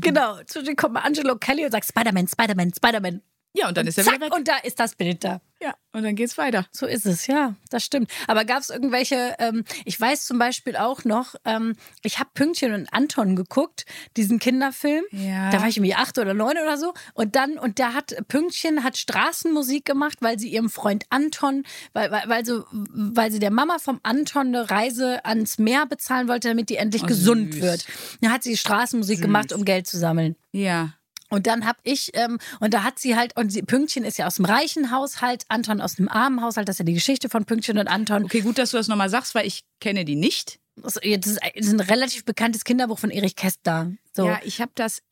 [0.00, 3.22] Genau, inzwischen kommt mal Angelo Kelly und sagt Spider-Man, Spider-Man, Spider-Man.
[3.54, 4.34] Ja, und dann ist er Zack, wieder weg.
[4.34, 5.40] und da ist das Bild da.
[5.60, 6.66] Ja, und dann geht's weiter.
[6.70, 8.10] So ist es, ja, das stimmt.
[8.28, 12.72] Aber gab es irgendwelche, ähm, ich weiß zum Beispiel auch noch, ähm, ich habe Pünktchen
[12.72, 13.84] und Anton geguckt,
[14.16, 15.02] diesen Kinderfilm.
[15.10, 15.50] Ja.
[15.50, 16.94] Da war ich irgendwie acht oder neun oder so.
[17.14, 22.12] Und dann, und da hat Pünktchen hat Straßenmusik gemacht, weil sie ihrem Freund Anton, weil,
[22.12, 26.48] weil, weil, so, weil sie der Mama vom Anton eine Reise ans Meer bezahlen wollte,
[26.48, 27.62] damit die endlich gesund süß.
[27.62, 27.86] wird.
[28.20, 30.36] Da hat sie Straßenmusik gemacht, um Geld zu sammeln.
[30.52, 30.92] Ja.
[31.30, 34.26] Und dann hab ich, ähm, und da hat sie halt, und sie, Pünktchen ist ja
[34.26, 37.44] aus dem reichen Haushalt, Anton aus dem armen Haushalt, das ist ja die Geschichte von
[37.44, 38.24] Pünktchen und Anton.
[38.24, 40.58] Okay, gut, dass du das nochmal sagst, weil ich kenne die nicht.
[40.76, 43.92] Das ist, das ist ein- das ist ein relativ bekanntes Kinderbuch von Erich Kästner.
[44.14, 44.26] So.
[44.26, 45.02] Ja, ich habe das,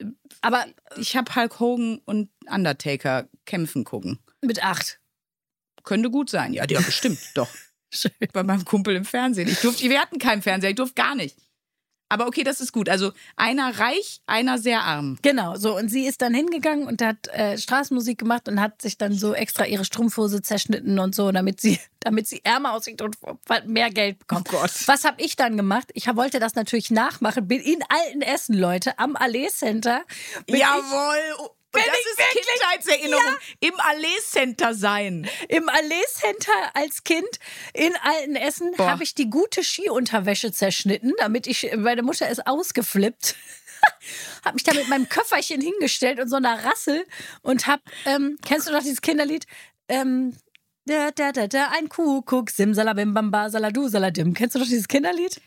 [0.40, 0.64] Aber
[0.96, 4.18] ich habe Hulk Hogan und Undertaker kämpfen gucken.
[4.40, 5.00] mit acht.
[5.83, 6.52] Könnte gut sein.
[6.52, 7.48] Ja, ja, bestimmt, doch.
[7.90, 8.11] Schön.
[8.33, 9.48] Bei meinem Kumpel im Fernsehen.
[9.48, 11.37] Ich durfte, wir hatten keinen Fernseher, ich durfte gar nicht.
[12.09, 12.88] Aber okay, das ist gut.
[12.88, 15.19] Also einer reich, einer sehr arm.
[15.23, 15.77] Genau, so.
[15.77, 19.35] Und sie ist dann hingegangen und hat äh, Straßenmusik gemacht und hat sich dann so
[19.35, 23.16] extra ihre Strumpfhose zerschnitten und so, damit sie, damit sie ärmer aussieht und
[23.66, 24.49] mehr Geld bekommt.
[24.53, 24.71] Oh Gott.
[24.87, 25.90] Was habe ich dann gemacht?
[25.95, 27.49] Ich wollte das natürlich nachmachen.
[27.49, 30.03] Bin in alten Essen, Leute, am Allee Center.
[30.47, 31.51] Jawohl.
[31.77, 32.47] Bin das ich ist wirklich?
[32.47, 33.37] Kindheitserinnerung.
[33.61, 35.29] Im Allee-Center sein.
[35.49, 37.39] Im Allee Center als Kind
[37.75, 43.37] in Altenessen habe ich die gute Skiunterwäsche zerschnitten, damit ich, meine Mutter ist ausgeflippt.
[44.45, 47.05] habe mich da mit meinem Köfferchen hingestellt und so einer Rassel
[47.43, 49.47] und hab, ähm, kennst du noch dieses Kinderlied?
[49.89, 50.37] Ähm,
[50.87, 54.35] da, da, da, da, ein Kuckuck, Simsalabim, Bamba, Saladu, Saladim.
[54.35, 55.41] Kennst du noch dieses Kinderlied?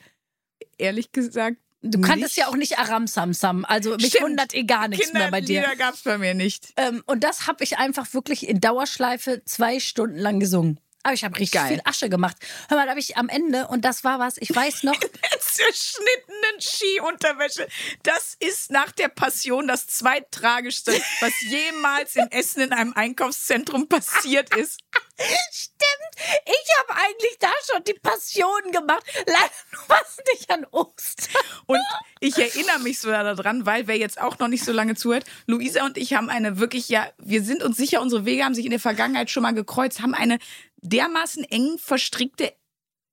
[0.77, 1.57] Ehrlich gesagt.
[1.81, 4.23] Du kanntest ja auch nicht Aram Sam Sam, also mich Stimmt.
[4.23, 5.61] wundert eh gar nichts mehr bei dir.
[5.61, 6.73] Kinderlieder gab es bei mir nicht.
[6.75, 10.79] Ähm, und das habe ich einfach wirklich in Dauerschleife zwei Stunden lang gesungen.
[11.03, 11.69] Aber ich habe richtig Geil.
[11.69, 12.35] viel Asche gemacht.
[12.67, 14.99] Hör mal, da habe ich am Ende, und das war was, ich weiß noch,
[15.39, 17.67] zerschnittenen Skiunterwäsche.
[18.03, 24.55] Das ist nach der Passion das zweittragischste, was jemals in Essen in einem Einkaufszentrum passiert
[24.55, 24.81] ist.
[25.51, 29.03] stimmt, ich habe eigentlich da schon die Passion gemacht.
[29.25, 31.41] Leider nur was nicht an Ostern.
[31.65, 31.79] Und
[32.19, 35.85] ich erinnere mich so daran, weil wer jetzt auch noch nicht so lange zuhört, Luisa
[35.85, 38.71] und ich haben eine wirklich, ja, wir sind uns sicher, unsere Wege haben sich in
[38.71, 40.39] der Vergangenheit schon mal gekreuzt, haben eine
[40.81, 42.53] dermaßen eng verstrickte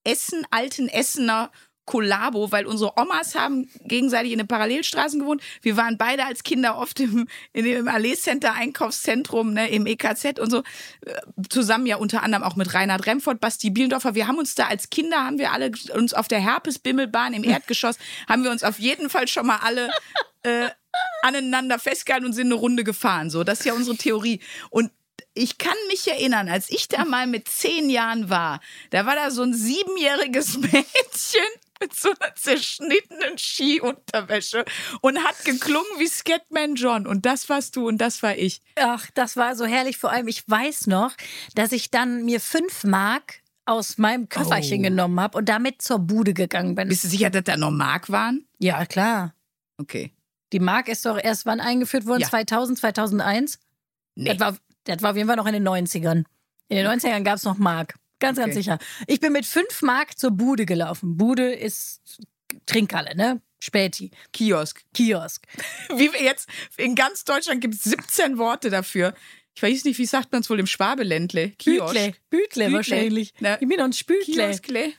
[0.05, 1.51] Essen, alten Essener
[1.87, 5.41] Kollabo, weil unsere Omas haben gegenseitig in den Parallelstraßen gewohnt.
[5.63, 10.41] Wir waren beide als Kinder oft im, in dem Allee Center Einkaufszentrum, ne, im EKZ
[10.41, 10.59] und so.
[11.07, 11.15] Äh,
[11.49, 14.17] Zusammen ja unter anderem auch mit Reinhard Remford, Basti Bielendorfer.
[14.17, 17.99] Wir haben uns da als Kinder, haben wir alle uns auf der Herpesbimmelbahn im Erdgeschoss,
[18.29, 19.91] haben wir uns auf jeden Fall schon mal alle
[20.43, 20.69] äh,
[21.23, 23.31] aneinander festgehalten und sind eine Runde gefahren.
[23.31, 24.41] So, das ist ja unsere Theorie.
[24.71, 24.91] Und
[25.37, 29.31] ich kann mich erinnern, als ich da mal mit zehn Jahren war, da war da
[29.31, 31.45] so ein siebenjähriges Mädchen
[31.81, 34.65] mit so einer zerschnittenen Skiunterwäsche
[35.03, 37.07] und hat geklungen wie Scatman John.
[37.07, 38.63] Und das warst du und das war ich.
[38.77, 39.99] Ach, das war so herrlich.
[39.99, 41.13] Vor allem, ich weiß noch,
[41.55, 44.83] dass ich dann mir fünf Mark aus meinem Köfferchen Oh.
[44.85, 46.89] genommen habe und damit zur Bude gegangen bin.
[46.89, 48.47] Bist du sicher, dass da noch Mark waren?
[48.59, 49.35] Ja, klar.
[49.79, 50.13] Okay.
[50.53, 52.21] Die Mark ist doch erst wann eingeführt worden?
[52.23, 52.29] Ja.
[52.29, 53.59] 2000, 2001?
[54.15, 54.31] Nee.
[54.35, 56.25] Das, war, das war auf jeden Fall noch in den 90ern.
[56.69, 57.95] In den 90ern gab es noch Mark.
[58.19, 58.55] Ganz, ganz Okay.
[58.63, 58.79] sicher.
[59.07, 61.17] Ich bin mit fünf Mark zur Bude gelaufen.
[61.17, 62.01] Bude ist
[62.65, 63.41] Trinkhalle, ne?
[63.59, 64.11] Späti.
[64.33, 64.83] Kiosk.
[64.95, 65.47] Kiosk.
[65.91, 69.15] Wie wir jetzt, in ganz Deutschland gibt es 17 Worte dafür.
[69.55, 71.51] Ich weiß nicht, wie sagt man es wohl im Schwabeländle?
[71.59, 71.95] Kiosk.
[71.95, 72.15] Bütle.
[72.31, 73.33] Bütle wahrscheinlich.
[73.41, 74.25] Na, Ich bin ein Spütle.
[74.49, 74.93] Kioskle.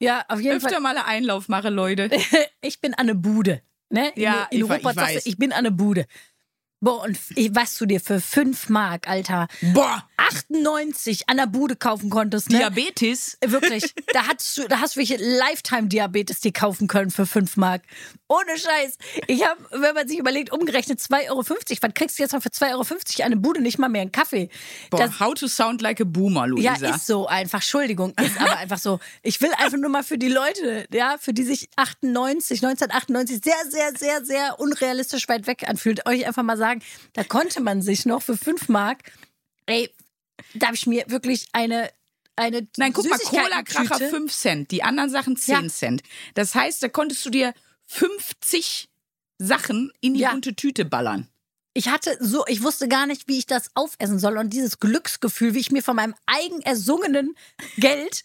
[0.00, 0.68] Ja, auf jeden Fall.
[0.70, 2.08] Öfter mal einen Einlauf mache, Leute.
[2.60, 3.62] Ich bin an der Bude.
[3.90, 4.10] Ne?
[4.14, 5.26] In, Ja, in ich Ruppert ich weiß.
[5.26, 6.06] ich bin an der Bude.
[6.80, 7.18] Boah, und
[7.56, 12.58] was du dir für fünf Mark, Alter, Boah, 98 an der Bude kaufen konntest, ne?
[12.58, 13.36] Diabetes.
[13.44, 17.82] Wirklich, da hast du, da hast du welche Lifetime-Diabetes dir kaufen können für 5 Mark.
[18.28, 18.98] Ohne Scheiß.
[19.26, 21.44] Ich habe, wenn man sich überlegt, umgerechnet 2,50 Euro.
[21.80, 23.60] Was kriegst du jetzt noch für 2,50 Euro eine Bude?
[23.60, 24.48] Nicht mal mehr einen Kaffee.
[24.90, 26.94] Boah, Das, how to sound like a boomer, ja, Luisa.
[26.94, 27.58] ist so einfach.
[27.60, 29.00] Entschuldigung, ist aber einfach so.
[29.22, 33.54] Ich will einfach nur mal für die Leute, ja, für die sich 98, 1998 sehr,
[33.70, 36.67] sehr, sehr, sehr unrealistisch weit weg anfühlt, euch einfach mal sagen,
[37.12, 39.12] da konnte man sich noch für 5 Mark,
[39.66, 39.92] ey,
[40.54, 41.90] da habe ich mir wirklich eine,
[42.36, 45.68] eine Nein, guck mal, Cola-Kracher 5 Cent, die anderen Sachen 10 Ja.
[45.68, 46.02] Cent.
[46.34, 47.52] Das heißt, da konntest du dir
[47.86, 48.88] 50
[49.38, 50.30] Sachen in die Ja.
[50.32, 51.28] bunte Tüte ballern.
[51.74, 55.54] Ich hatte so, ich wusste gar nicht, wie ich das aufessen soll und dieses Glücksgefühl,
[55.54, 57.36] wie ich mir von meinem eigen ersungenen
[57.76, 58.24] Geld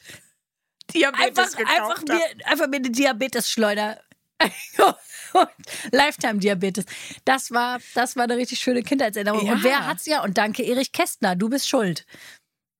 [0.93, 4.01] Diabetes einfach, einfach, mir, einfach mir eine Diabetes-Schleuder.
[5.91, 6.85] Lifetime-Diabetes.
[7.25, 9.45] Das war, das war eine richtig schöne Kindheitserinnerung.
[9.45, 9.53] Ja.
[9.53, 10.23] Und wer hat's ja?
[10.23, 12.05] Und danke, Erich Kästner, du bist schuld.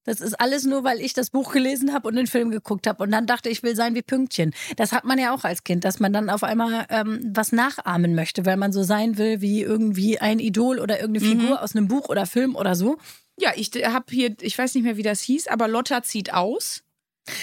[0.06, 3.02] Das ist alles nur, weil ich das Buch gelesen habe und den Film geguckt habe.
[3.04, 4.54] Und dann dachte ich, will sein wie Pünktchen.
[4.76, 8.13] Das hat man ja auch als Kind, dass man dann auf einmal ähm, was nachahmen
[8.13, 11.39] möchte, weil man so sein will wie irgendwie ein Idol oder irgendeine Mhm.
[11.39, 12.97] Figur aus einem Buch oder Film oder so.
[13.39, 16.84] Ja, ich habe hier, ich weiß nicht mehr, wie das hieß, aber Lotta zieht aus.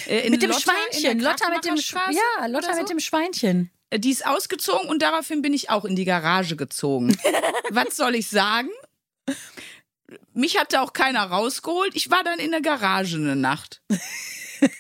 [0.06, 1.18] Äh, mit dem Lotta, Schweinchen.
[1.20, 2.80] Lotta mit dem Sch Ja, Lotta so.
[2.80, 3.70] mit dem Schweinchen.
[3.94, 7.16] Die ist ausgezogen und daraufhin bin ich auch in die Garage gezogen.
[7.70, 8.68] Was soll ich sagen?
[10.33, 11.94] Mich hatte auch keiner rausgeholt.
[11.94, 13.83] Ich war dann in der Garage eine Nacht.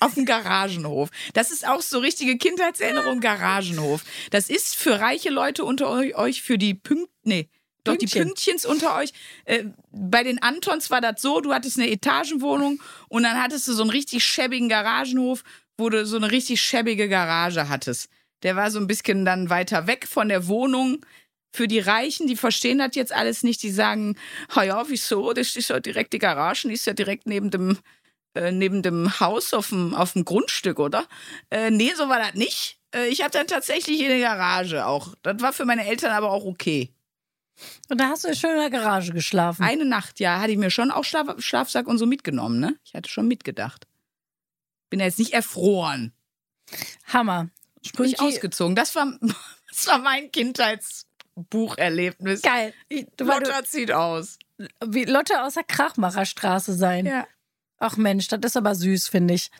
[0.00, 1.08] Auf dem Garagenhof.
[1.32, 4.02] Das ist auch so richtige Kindheitserinnerung, Garagenhof.
[4.30, 7.48] Das ist für reiche Leute unter eu- euch, für die Pünkt, nee,
[7.84, 8.24] doch die Pünktchen.
[8.26, 9.12] Pünktchens unter euch.
[9.46, 13.72] Äh, bei den Antons war das so, du hattest eine Etagenwohnung und dann hattest du
[13.72, 15.44] so einen richtig schäbigen Garagenhof,
[15.78, 18.10] wo du so eine richtig schäbige Garage hattest.
[18.42, 21.04] Der war so ein bisschen dann weiter weg von der Wohnung.
[21.52, 24.16] Für die Reichen, die verstehen das jetzt alles nicht, die sagen,
[24.54, 25.32] ha ja, wieso?
[25.32, 27.78] Das ist ja direkt die Garage, die ist ja direkt neben dem,
[28.34, 31.06] äh, neben dem Haus auf dem, auf dem Grundstück, oder?
[31.50, 32.78] Äh, nee, so war das nicht.
[32.94, 35.14] Äh, ich habe dann tatsächlich in der Garage auch.
[35.22, 36.90] Das war für meine Eltern aber auch okay.
[37.88, 39.62] Und da hast du schön in der Garage geschlafen.
[39.62, 42.76] Eine Nacht, ja, hatte ich mir schon auch Schlaf Schlafsack und so mitgenommen, ne?
[42.84, 43.86] Ich hatte schon mitgedacht.
[44.88, 46.12] Bin ja jetzt nicht erfroren.
[47.06, 47.50] Hammer.
[47.96, 48.76] Bin ich Sprüche- ausgezogen.
[48.76, 49.12] Das war,
[49.68, 52.42] das war mein Kindheitsbucherlebnis.
[52.42, 52.74] Geil.
[53.18, 54.38] Lotta zieht aus.
[54.84, 57.06] wie Lotte aus der Krachmacherstraße sein.
[57.06, 57.26] Ja.
[57.78, 59.50] Ach Mensch, das ist aber süß, finde ich.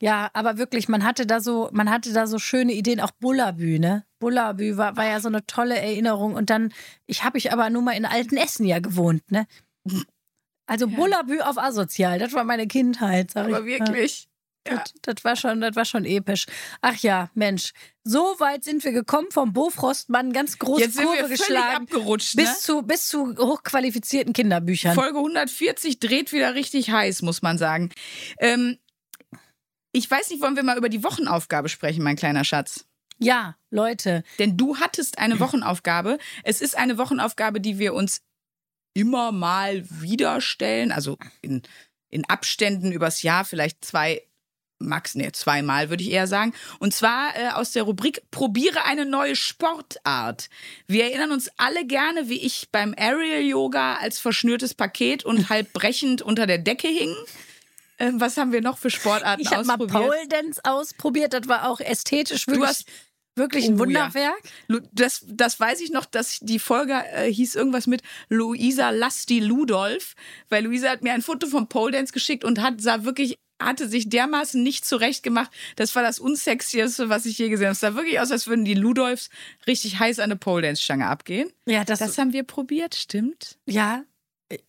[0.00, 3.78] Ja, aber wirklich, man hatte da so, man hatte da so schöne Ideen, auch Bullabü,
[3.78, 4.04] ne?
[4.18, 6.34] Bullabü war, war ja so eine tolle Erinnerung.
[6.34, 6.72] Und dann,
[7.06, 9.46] ich habe ich aber nur mal in Altenessen ja gewohnt, ne?
[10.66, 10.96] Also Ja.
[10.96, 13.66] Bullabü auf asozial, das war meine Kindheit, sag Aber ich.
[13.66, 14.28] wirklich.
[14.66, 14.76] Ja.
[14.76, 16.46] Das, das war schon, das war schon episch.
[16.80, 17.72] Ach ja, Mensch,
[18.04, 22.42] so weit sind wir gekommen vom Bofrostmann, ganz große Jetzt sind Kurve geschlagen, abgerutscht, ne?
[22.42, 24.94] bis zu bis zu hochqualifizierten Kinderbüchern.
[24.94, 27.90] Folge 140 dreht wieder richtig heiß, muss man sagen.
[28.38, 28.78] Ähm,
[29.92, 32.86] ich weiß nicht, wollen wir mal über die Wochenaufgabe sprechen, mein kleiner Schatz?
[33.18, 36.18] Ja, Leute, Denn du hattest eine Wochenaufgabe.
[36.42, 38.22] Es ist eine Wochenaufgabe, die wir uns
[38.94, 41.62] immer mal wieder stellen, also in,
[42.10, 44.22] in Abständen übers Jahr, vielleicht zwei,
[44.82, 46.52] max, nee, zweimal würde ich eher sagen.
[46.78, 50.48] Und zwar äh, aus der Rubrik Probiere eine neue Sportart.
[50.86, 55.72] Wir erinnern uns alle gerne, wie ich beim Aerial Yoga als verschnürtes Paket und halb
[55.72, 57.14] brechend unter der Decke hing.
[57.98, 60.02] Ähm, was haben wir noch für Sportarten Ich habe mal ausprobiert?
[60.10, 61.32] Pole Dance ausprobiert.
[61.34, 62.86] Das war auch ästhetisch wirklich, hast-
[63.36, 63.80] wirklich ein Oh, ja.
[63.80, 64.42] Wunderwerk.
[64.66, 69.40] Lu- Das, das weiß ich noch, dass die Folge äh, hieß irgendwas mit Luisa Lasti
[69.40, 70.14] Ludolf,
[70.48, 73.88] weil Luisa hat mir ein Foto vom Pole Dance geschickt und hat sah wirklich hatte
[73.88, 75.50] sich dermaßen nicht zurecht gemacht.
[75.76, 77.72] Das war das unsexieste, was ich je gesehen habe.
[77.72, 79.30] Es sah wirklich aus, als würden die Ludolfs
[79.66, 81.50] richtig heiß an eine Pole Dance Stange abgehen.
[81.66, 83.58] Ja, das, Das haben wir probiert, stimmt.
[83.66, 84.04] ja.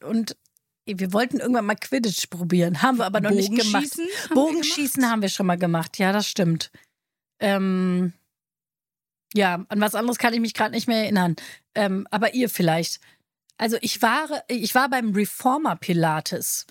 [0.01, 0.37] Und
[0.85, 3.71] wir wollten irgendwann mal Quidditch probieren, haben wir aber noch nicht gemacht.
[3.73, 5.97] Bogenschießen haben wir Bogenschießen haben wir schon mal gemacht.
[5.97, 6.71] Ja, das stimmt.
[7.39, 8.13] Ähm,
[9.33, 11.35] ja, an was anderes kann ich mich gerade nicht mehr erinnern.
[11.75, 12.99] Ähm, aber ihr vielleicht.
[13.57, 16.65] Also ich war, ich war beim Reformer Pilates.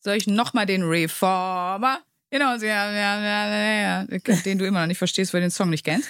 [0.00, 2.00] Soll ich nochmal den Reformer?
[2.30, 4.04] Genau, ja, ja, ja, ja,
[4.44, 6.08] den du immer noch nicht verstehst, weil du den Song nicht kennst.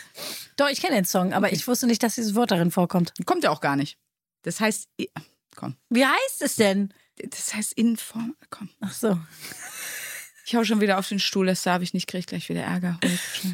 [0.56, 3.12] Doch, ich kenne den Song, aber ich wusste nicht, dass dieses Wort darin vorkommt.
[3.24, 3.96] Kommt ja auch gar nicht.
[4.42, 4.88] Das heißt,
[5.56, 6.92] komm, Wie heißt es denn?
[7.16, 8.36] das heißt Inform.
[8.50, 9.18] Komm, Ach so.
[10.44, 12.98] ich hau schon wieder auf den Stuhl, das darf ich nicht, krieg gleich wieder Ärger.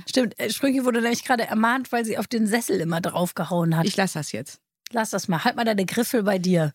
[0.09, 3.87] Stimmt, äh, Sprünki wurde nämlich gerade ermahnt, weil sie auf den Sessel immer draufgehauen hat.
[3.87, 4.61] Ich lass das jetzt.
[4.91, 5.45] Lass das mal.
[5.45, 6.75] Halt mal deine Griffel bei dir.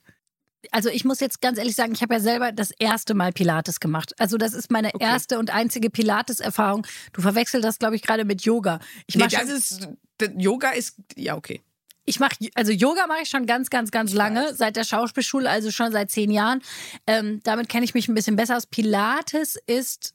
[0.70, 3.80] Also ich muss jetzt ganz ehrlich sagen, ich habe ja selber das erste Mal Pilates
[3.80, 4.14] gemacht.
[4.20, 5.04] Also das ist meine Okay.
[5.04, 6.86] erste und einzige Pilates-Erfahrung.
[7.14, 8.80] Du verwechselst das, glaube ich, gerade mit Yoga.
[9.08, 11.62] Ich Nee, das ist, das Yoga ist, ja, okay.
[12.06, 15.72] ich mache, also Yoga mache ich schon ganz, ganz, ganz lange, seit der Schauspielschule, also
[15.72, 16.62] schon seit zehn Jahren.
[17.08, 18.68] Ähm, damit kenne ich mich ein bisschen besser aus.
[18.68, 20.14] Pilates ist,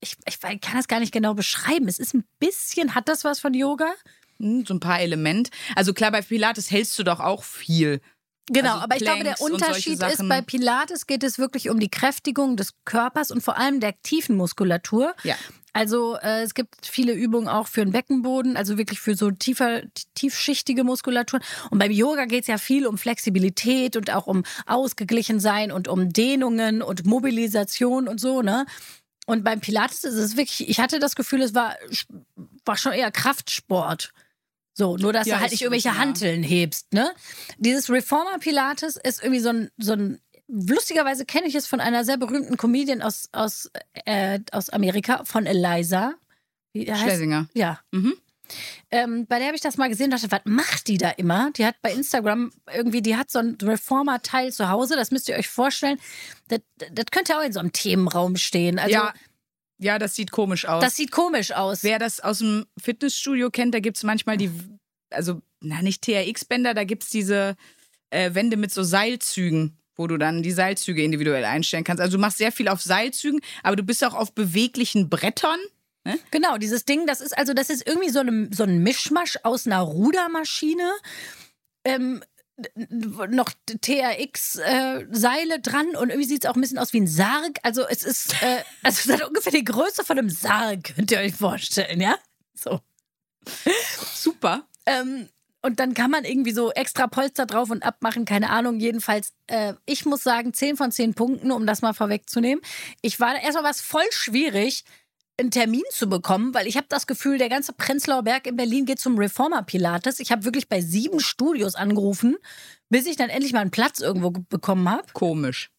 [0.00, 1.88] ich, ich kann das gar nicht genau beschreiben.
[1.88, 3.92] Es ist ein bisschen, hat das was von Yoga?
[4.38, 5.50] Hm, So ein paar Elemente.
[5.74, 8.00] Also klar, bei Pilates hältst du doch auch viel.
[8.48, 11.90] Genau, Also aber ich glaube, der Unterschied ist, bei Pilates geht es wirklich um die
[11.90, 15.14] Kräftigung des Körpers und vor allem der tiefen Muskulatur.
[15.24, 15.34] Ja.
[15.72, 19.82] Also äh, es gibt viele Übungen auch für den Beckenboden, also wirklich für so tiefer,
[20.14, 21.40] tiefschichtige Muskulatur.
[21.70, 25.86] Und beim Yoga geht es ja viel um Flexibilität und auch um ausgeglichen sein und
[25.86, 28.64] um Dehnungen und Mobilisation und so, ne?
[29.26, 31.74] Und beim Pilates ist es wirklich, ich hatte das Gefühl, es war,
[32.64, 34.12] war schon eher Kraftsport.
[34.78, 35.96] So, nur dass Ja, du halt nicht irgendwelche ja.
[35.96, 37.10] Hanteln hebst, ne?
[37.56, 42.04] Dieses Reformer Pilates ist irgendwie so ein, so ein lustigerweise kenne ich es von einer
[42.04, 43.70] sehr berühmten Comedian aus, aus,
[44.04, 46.14] äh, aus Amerika, von Eliza.
[46.74, 47.48] Wie heißt Schlesinger.
[47.54, 47.80] Ja.
[47.90, 48.16] Mhm.
[48.90, 51.50] Ähm, bei der habe ich das mal gesehen und dachte, was macht die da immer?
[51.56, 55.36] Die hat bei Instagram irgendwie, die hat so ein Reformer-Teil zu Hause, das müsst ihr
[55.36, 55.98] euch vorstellen.
[56.48, 56.60] Das,
[56.92, 58.78] das könnte auch in so einem Themenraum stehen.
[58.78, 59.14] Also, ja,
[59.78, 60.82] ja, das sieht komisch aus.
[60.82, 61.82] das sieht komisch aus.
[61.82, 64.50] Wer das aus dem Fitnessstudio kennt, da gibt es manchmal die,
[65.10, 67.56] also, na, nicht TRX-Bänder, da gibt es diese
[68.10, 72.00] äh, Wände mit so Seilzügen, wo du dann die Seilzüge individuell einstellen kannst.
[72.00, 75.60] Also, du machst sehr viel auf Seilzügen, aber du bist auch auf beweglichen Brettern.
[76.30, 79.66] Genau, dieses Ding, das ist also, das ist irgendwie so, eine, so ein Mischmasch aus
[79.66, 80.92] einer Rudermaschine,
[81.84, 82.22] ähm,
[82.74, 87.58] noch TRX-Seile dran und irgendwie sieht es auch ein bisschen aus wie ein Sarg.
[87.62, 91.18] Also es ist, äh, also es hat ungefähr die Größe von einem Sarg, könnt ihr
[91.18, 92.16] euch vorstellen, ja?
[92.54, 92.80] So.
[94.14, 94.66] Super.
[94.86, 95.28] Ähm,
[95.62, 98.78] und dann kann man irgendwie so extra Polster drauf und abmachen, keine Ahnung.
[98.78, 102.62] Jedenfalls, äh, ich muss sagen, 10 von 10 Punkten, um das mal vorwegzunehmen.
[103.02, 104.84] Ich war erstmal was voll schwierig,
[105.38, 108.86] einen Termin zu bekommen, weil ich habe das Gefühl, der ganze Prenzlauer Berg in Berlin
[108.86, 110.18] geht zum Reformer Pilates.
[110.20, 112.36] Ich habe wirklich bei sieben Studios angerufen,
[112.88, 115.04] bis ich dann endlich mal einen Platz irgendwo ge- bekommen habe.
[115.12, 115.70] Komisch.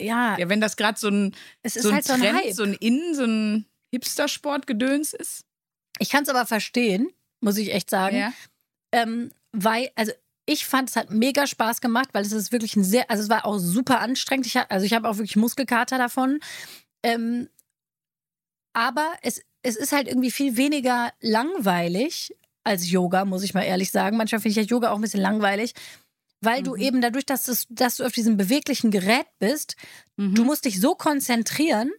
[0.00, 2.52] Ja, Ja, wenn das gerade so ein, es so ein halt so ein Trend, Hype.
[2.54, 5.44] so ein Innen, so ein Hipster-Sport-Gedöns ist.
[5.98, 8.16] Ich kann es aber verstehen, muss ich echt sagen.
[8.16, 8.32] Ja.
[8.92, 10.12] ähm, weil, also
[10.46, 13.28] ich fand, es hat mega Spaß gemacht, weil es ist wirklich ein sehr, also es
[13.28, 14.46] war auch super anstrengend.
[14.46, 16.40] Ich hab, also ich habe auch wirklich Muskelkater davon.
[17.04, 17.48] Ähm,
[18.74, 22.34] aber es, es ist halt irgendwie viel weniger langweilig
[22.64, 24.16] als Yoga, muss ich mal ehrlich sagen.
[24.16, 25.72] Manchmal finde ich ja Yoga auch ein bisschen langweilig,
[26.40, 26.80] weil du Mhm.
[26.80, 29.76] eben dadurch, dass, es, dass du auf diesem beweglichen Gerät bist,
[30.16, 30.34] Mhm.
[30.34, 31.90] du musst dich so konzentrieren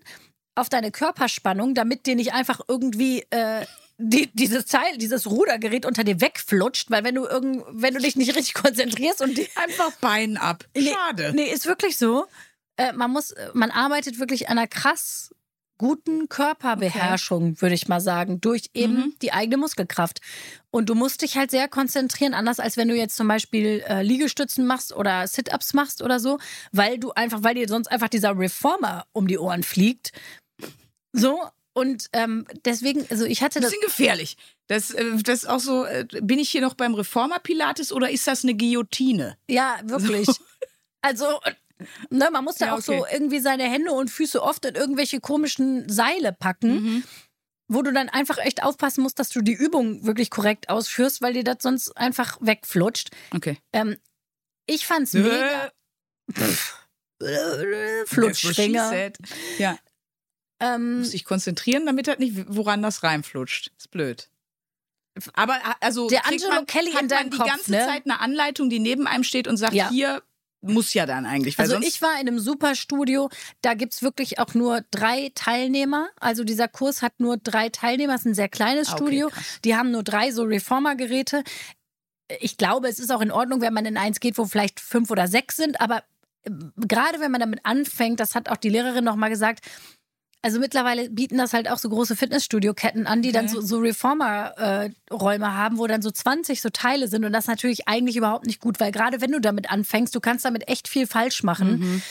[0.55, 3.65] auf deine Körperspannung, damit dir nicht einfach irgendwie äh,
[3.97, 8.15] die, dieses Teil, dieses Rudergerät unter dir wegflutscht, weil wenn du irgend, wenn du dich
[8.15, 10.65] nicht richtig konzentrierst und Einfach Bein ab.
[10.75, 11.31] Nee, Schade.
[11.35, 12.25] Nee, ist wirklich so.
[12.77, 15.33] Äh, man muss, man arbeitet wirklich an einer krass
[15.77, 19.13] guten Körperbeherrschung, würde ich mal sagen, durch eben Mhm.
[19.21, 20.21] die eigene Muskelkraft.
[20.71, 24.01] Und du musst dich halt sehr konzentrieren, anders als wenn du jetzt zum Beispiel äh,
[24.01, 26.37] Liegestützen machst oder Sit-ups machst oder so,
[26.71, 30.11] weil du einfach, weil dir sonst einfach dieser Reformer um die Ohren fliegt.
[31.13, 31.39] So.
[31.77, 33.69] Und ähm, deswegen, also ich hatte das.
[33.71, 34.37] bisschen gefährlich.
[34.67, 38.09] Das, äh, das ist auch so, äh, bin ich hier noch beim Reformer Pilates oder
[38.09, 39.35] ist das eine Guillotine?
[39.49, 40.29] Ja, wirklich.
[41.01, 41.25] Also,
[42.09, 43.13] ne, man muss da Ja, auch so okay.
[43.13, 47.03] irgendwie seine Hände und Füße oft in irgendwelche komischen Seile packen, Mhm.
[47.67, 51.33] wo du dann einfach echt aufpassen musst, dass du die Übung wirklich korrekt ausführst, weil
[51.33, 53.09] dir das sonst einfach wegflutscht.
[53.35, 53.57] Okay.
[53.73, 53.97] Ähm,
[54.67, 55.71] ich fand's mega.
[56.33, 56.43] Äh,
[57.23, 58.83] äh, Flutschfinger.
[58.85, 59.17] What she said.
[59.57, 59.77] Ja,
[60.59, 63.71] Ähm, muss ich konzentrieren, damit das nicht woran das reinflutscht.
[63.77, 64.29] Ist blöd.
[65.33, 67.79] Aber also Der Angelo man, Kelly hat in man die Kopf, ganze ne?
[67.85, 69.89] Zeit eine Anleitung, die neben einem steht und sagt, Ja.
[69.89, 70.21] hier
[70.65, 71.59] muss ja dann eigentlich.
[71.59, 73.29] Also ich war in einem Superstudio,
[73.61, 76.09] da gibt's wirklich auch nur drei Teilnehmer.
[76.19, 79.27] Also dieser Kurs hat nur drei Teilnehmer, es ist ein sehr kleines Ah, okay, Studio.
[79.29, 79.59] krass.
[79.63, 81.43] Die haben nur drei so Reformer-Geräte.
[82.39, 85.11] Ich glaube, es ist auch in Ordnung, wenn man in eins geht, wo vielleicht fünf
[85.11, 86.03] oder sechs sind, aber
[86.43, 89.65] äh, gerade wenn man damit anfängt, das hat auch die Lehrerin nochmal gesagt,
[90.45, 93.55] also mittlerweile bieten das halt auch so große Fitnessstudio-Ketten an, die dann Okay.
[93.55, 97.25] so, so Reformer-Räume haben, wo dann so 20 so Teile sind.
[97.25, 100.19] Und das ist natürlich eigentlich überhaupt nicht gut, weil gerade wenn du damit anfängst, du
[100.19, 102.01] kannst damit echt viel falsch machen.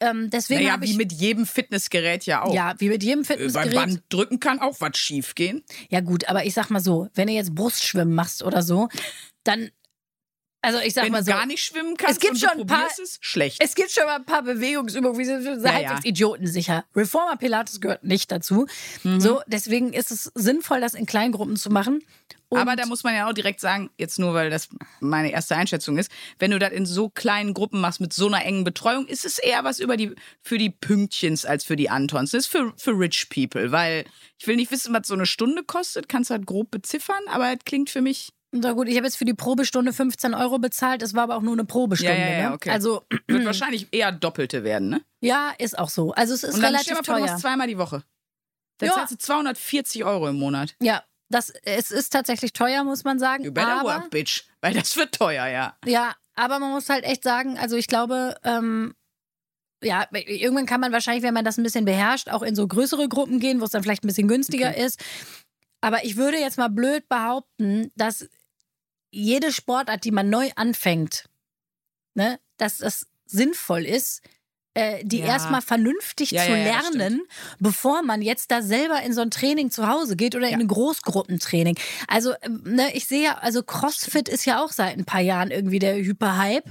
[0.00, 0.96] Ähm, deswegen naja, habe wie ich.
[0.96, 2.54] mit jedem Fitnessgerät ja auch.
[2.54, 3.74] ja, wie mit jedem Äh, Beim Fitnessgerät.
[3.74, 5.64] Band drücken kann auch was schief gehen.
[5.88, 8.88] Ja, gut, aber ich sag mal so, wenn du jetzt Brustschwimmen machst oder so,
[9.44, 9.70] dann.
[10.74, 11.30] Also ich sag Wenn mal du so.
[11.32, 13.58] gar nicht schwimmen kannst Es gibt schon du ein paar- es, schlecht.
[13.62, 16.08] Es gibt schon mal ein paar Bewegungsübungen, wie sie sind Ja, halbwegs ja.
[16.10, 16.84] idiotensicher.
[16.94, 18.66] Reformer Pilates gehört nicht dazu.
[19.02, 19.20] Mhm.
[19.20, 22.02] So, deswegen ist es sinnvoll, das in Kleingruppen zu machen.
[22.50, 24.68] Und Aber da muss man ja auch direkt sagen, jetzt nur weil das
[25.00, 28.42] meine erste Einschätzung ist, wenn du das in so kleinen Gruppen machst mit so einer
[28.42, 32.30] engen Betreuung, ist es eher was über die für die Pünktchens als für die Antons.
[32.30, 34.06] Das ist für, für rich people, weil
[34.38, 37.52] ich will nicht wissen, was so eine Stunde kostet, kannst du halt grob beziffern, aber
[37.52, 41.02] es klingt für mich Na gut, ich habe jetzt für die Probestunde 15 Euro bezahlt.
[41.02, 42.14] Es war aber auch nur eine Probestunde.
[42.18, 42.54] Ja, ja, ja, ne?
[42.54, 42.70] okay.
[42.70, 45.02] Also, wird wahrscheinlich eher Doppelte werden, ne?
[45.20, 46.12] ja, ist auch so.
[46.12, 47.30] Also, es ist Und dann relativ mal vor, du teuer.
[47.30, 48.02] machst zweimal die Woche.
[48.78, 48.94] Dann Ja.
[48.94, 50.76] zahlst du 240 Euro im Monat.
[50.80, 53.44] Ja, das, es ist tatsächlich teuer, muss man sagen.
[53.44, 54.44] You better aber, work, bitch.
[54.62, 55.76] Weil das wird teuer, ja.
[55.84, 58.94] Ja, aber man muss halt echt sagen, also ich glaube, ähm,
[59.84, 63.08] ja, irgendwann kann man wahrscheinlich, wenn man das ein bisschen beherrscht, auch in so größere
[63.08, 65.00] Gruppen gehen, wo es dann vielleicht ein bisschen günstiger ist.
[65.80, 68.28] Aber ich würde jetzt mal blöd behaupten, dass
[69.18, 71.24] jede Sportart, die man neu anfängt,
[72.14, 74.22] ne, dass das sinnvoll ist,
[74.74, 75.26] äh, die Ja.
[75.26, 77.22] erstmal vernünftig Ja, zu ja, lernen,
[77.58, 80.68] bevor man jetzt da selber in so ein Training zu Hause geht oder in ein
[80.68, 81.76] Großgruppentraining.
[82.06, 85.50] Also, ähm, ne, ich sehe ja, also CrossFit ist ja auch seit ein paar Jahren
[85.50, 86.70] irgendwie der Hyperhype.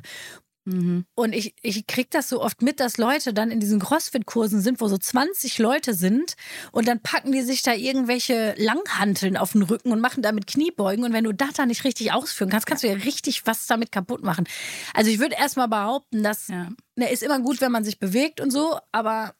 [1.15, 4.82] Und ich, ich krieg das so oft mit, dass Leute dann in diesen CrossFit-Kursen sind,
[4.82, 6.36] wo so 20 Leute sind
[6.72, 11.05] und dann packen die sich da irgendwelche Langhanteln auf den Rücken und machen damit Kniebeugen.
[11.05, 13.91] Und wenn du das dann nicht richtig ausführen kannst, kannst du ja richtig was damit
[13.91, 14.45] kaputt machen.
[14.93, 16.70] Also ich würde erstmal behaupten, dass Ja.
[16.95, 19.34] ne, ist immer gut, wenn man sich bewegt und so, aber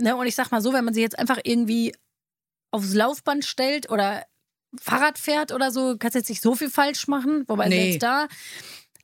[0.00, 1.94] ne, und ich sag mal so, wenn man sich jetzt einfach irgendwie
[2.72, 4.24] aufs Laufband stellt oder
[4.78, 7.76] Fahrrad fährt oder so, kannst jetzt nicht so viel falsch machen, wobei Nee.
[7.92, 8.26] selbst da.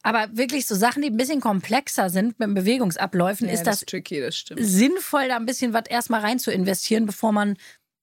[0.03, 4.45] Aber wirklich so Sachen, die ein bisschen komplexer sind mit Bewegungsabläufen, ist das tricky, das
[4.57, 7.57] sinnvoll, da ein bisschen was erstmal rein zu investieren, bevor man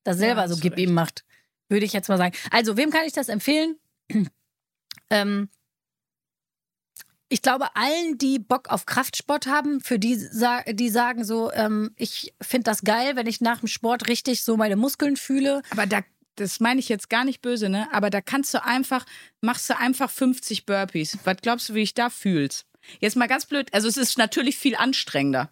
[0.04, 1.26] das selber Ja, so gib ihm macht.
[1.68, 2.36] Würde ich jetzt mal sagen.
[2.52, 3.78] Also, wem kann ich das empfehlen?
[5.10, 5.50] ähm,
[7.30, 10.18] ich glaube, allen, die Bock auf Kraftsport haben, für die,
[10.72, 14.58] die sagen so, ähm, ich finde das geil, wenn ich nach dem Sport richtig so
[14.58, 15.62] meine Muskeln fühle.
[15.70, 16.00] Aber da,
[16.40, 17.88] das meine ich jetzt gar nicht böse, ne?
[17.92, 19.06] Aber da kannst du einfach,
[19.42, 21.18] machst du einfach 50 Burpees.
[21.24, 22.66] Was glaubst du, wie ich da fühlst?
[23.00, 23.74] Jetzt mal ganz blöd.
[23.74, 25.52] Also es ist natürlich viel anstrengender.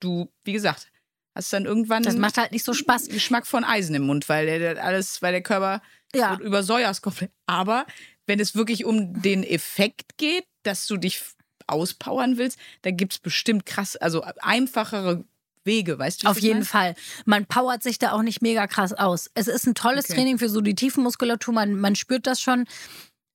[0.00, 0.90] Du, wie gesagt,
[1.34, 3.08] hast dann irgendwann Das macht halt nicht so Spaß.
[3.08, 5.82] Geschmack von Eisen im Mund, weil der alles, weil der Körper
[6.14, 6.38] Ja.
[6.40, 7.30] übersäuerst komplett.
[7.46, 7.86] Aber
[8.26, 11.22] wenn es wirklich um den Effekt geht, dass du dich
[11.66, 15.24] auspowern willst, da gibt es bestimmt krass, also einfachere
[15.68, 16.26] Wege, weißt du?
[16.26, 16.64] Auf jeden meine?
[16.64, 16.94] Fall.
[17.26, 19.30] Man powert sich da auch nicht mega krass aus.
[19.34, 20.14] Es ist ein tolles Okay.
[20.14, 21.54] Training für so die Tiefenmuskulatur.
[21.54, 22.64] Man, man spürt das schon.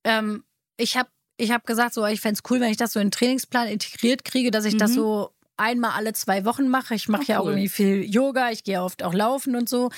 [0.04, 0.44] Ähm,
[0.76, 1.08] ich habe
[1.38, 3.68] ich hab gesagt, so, ich fände es cool, wenn ich das so in den Trainingsplan
[3.68, 4.94] integriert kriege, dass ich das Mhm.
[4.94, 6.94] so einmal alle zwei Wochen mache.
[6.94, 7.52] Ich mache Ach, ja auch cool.
[7.52, 9.90] irgendwie viel Yoga, ich gehe oft auch laufen und so.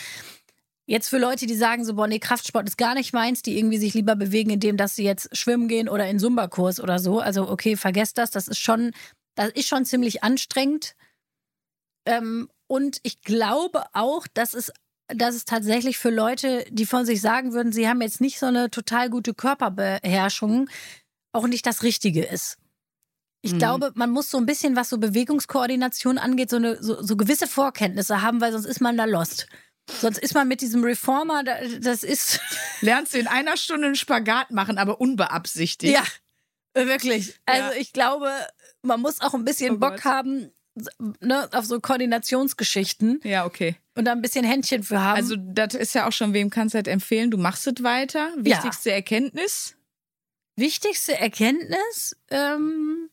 [0.89, 3.79] Jetzt für Leute, die sagen so, boah, nee, Kraftsport ist gar nicht meins, die irgendwie
[3.79, 7.19] sich lieber bewegen, indem dass sie jetzt schwimmen gehen oder in Zumba-Kurs oder so.
[7.19, 8.31] Also, okay, vergesst das.
[8.31, 8.93] Das ist schon,
[9.35, 10.95] das ist schon ziemlich anstrengend.
[12.07, 14.73] Ähm, und ich glaube auch, dass es,
[15.09, 18.47] dass es tatsächlich für Leute, die von sich sagen würden, sie haben jetzt nicht so
[18.47, 20.69] eine total gute Körperbeherrschung,
[21.33, 22.57] auch nicht das Richtige ist.
[23.43, 23.59] Ich Mhm.
[23.59, 27.47] glaube, man muss so ein bisschen, was so Bewegungskoordination angeht, so, eine, so, so gewisse
[27.47, 29.47] Vorkenntnisse haben, weil sonst ist man da lost.
[30.01, 32.41] Sonst ist man mit diesem Reformer, da- das ist.
[32.81, 35.95] Lernst du in einer Stunde einen Spagat machen, aber unbeabsichtigt.
[35.95, 36.05] Ja,
[36.75, 37.39] wirklich.
[37.47, 37.81] Also Ja.
[37.81, 38.33] ich glaube,
[38.83, 40.05] man muss auch ein bisschen Oh Bock Gott.
[40.05, 40.51] haben
[41.21, 43.77] ne, auf so Koordinationsgeschichten Ja, okay.
[43.95, 45.17] und da ein bisschen Händchen für haben.
[45.17, 47.31] Also, das ist ja auch schon, wem kannst du halt empfehlen?
[47.31, 48.31] Du machst es weiter.
[48.37, 48.45] Ja.
[48.45, 49.73] Wichtigste Erkenntnis?
[50.59, 53.11] wichtigste Erkenntnis, ähm,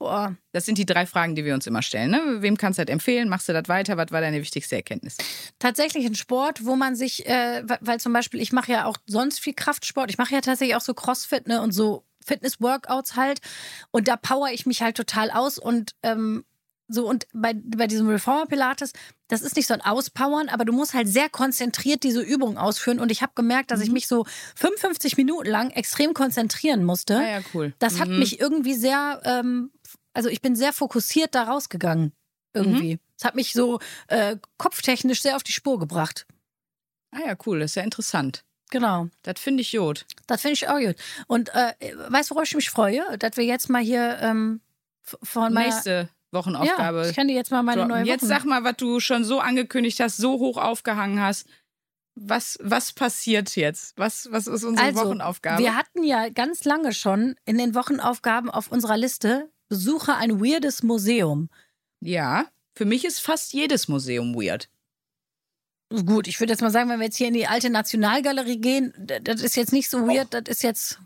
[0.00, 2.10] boah, Das sind die drei Fragen, die wir uns immer stellen.
[2.10, 2.42] Ne?
[2.42, 3.28] Wem kannst du das empfehlen?
[3.28, 3.96] Machst du das weiter?
[3.96, 5.16] Was war deine wichtigste Erkenntnis?
[5.60, 8.96] tatsächlich ein Sport, wo man sich, äh, weil- weil zum Beispiel, ich mache ja auch
[9.06, 13.40] sonst viel Kraftsport, ich mache ja tatsächlich auch so Crossfit ne, und so Fitness-Workouts halt
[13.90, 16.44] und da power ich mich halt total aus und ähm,
[16.86, 18.92] So, und bei, bei diesem Reformer Pilates,
[19.28, 23.00] das ist nicht so ein Auspowern, aber du musst halt sehr konzentriert diese Übung ausführen.
[23.00, 23.94] Und ich habe gemerkt, dass ich Mhm.
[23.94, 27.16] mich so 55 Minuten lang extrem konzentrieren musste.
[27.16, 27.72] Ah ja, cool.
[27.78, 28.18] Das hat Mhm.
[28.18, 29.70] mich irgendwie sehr, ähm,
[30.12, 32.12] also ich bin sehr fokussiert da rausgegangen.
[32.52, 32.94] Irgendwie.
[32.96, 33.00] Mhm.
[33.18, 36.26] Es hat mich so äh, kopftechnisch sehr auf die Spur gebracht.
[37.12, 37.60] Ah ja, cool.
[37.60, 38.44] Das ist ja interessant.
[38.70, 39.08] Genau.
[39.22, 40.06] Das finde ich gut.
[40.26, 40.96] Das finde ich auch gut.
[41.26, 41.72] Und äh,
[42.08, 43.18] weißt du, worauf ich mich freue?
[43.18, 44.60] Dass wir jetzt mal hier ähm,
[45.02, 45.66] von meiner.
[45.68, 47.06] Nächste ja, Wochenaufgabe.
[47.08, 49.24] ich kann dir jetzt mal meine So, neue und jetzt sag mal, was du schon
[49.24, 51.46] so angekündigt hast, so hoch aufgehangen hast.
[52.16, 53.96] Was, was passiert jetzt?
[53.98, 55.62] Was, was ist unsere Also, Wochenaufgabe?
[55.62, 60.82] Wir hatten ja ganz lange schon in den Wochenaufgaben auf unserer Liste Besuche ein weirdes
[60.82, 61.48] Museum.
[62.00, 62.46] ja,
[62.76, 64.68] für mich ist fast jedes Museum weird.
[65.90, 68.92] Gut, ich würde jetzt mal sagen, wenn wir jetzt hier in die alte Nationalgalerie gehen,
[69.22, 70.98] das ist jetzt nicht so weird, das ist jetzt.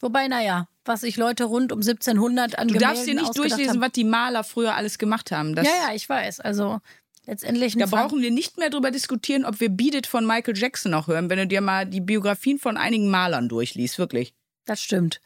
[0.00, 3.80] Wobei, naja, was sich Leute rund um 1700 an Du darfst dir nicht durchlesen, haben.
[3.80, 5.54] was die Maler früher alles gemacht haben.
[5.54, 6.40] Das, Ja, ja, ich weiß.
[6.40, 6.80] Also
[7.26, 7.74] letztendlich.
[7.76, 10.92] Da Fang- brauchen wir nicht mehr drüber diskutieren, ob wir Beat It von Michael Jackson
[10.92, 14.34] noch hören, wenn du dir mal die Biografien von einigen Malern durchliest, wirklich.
[14.66, 15.20] Das stimmt.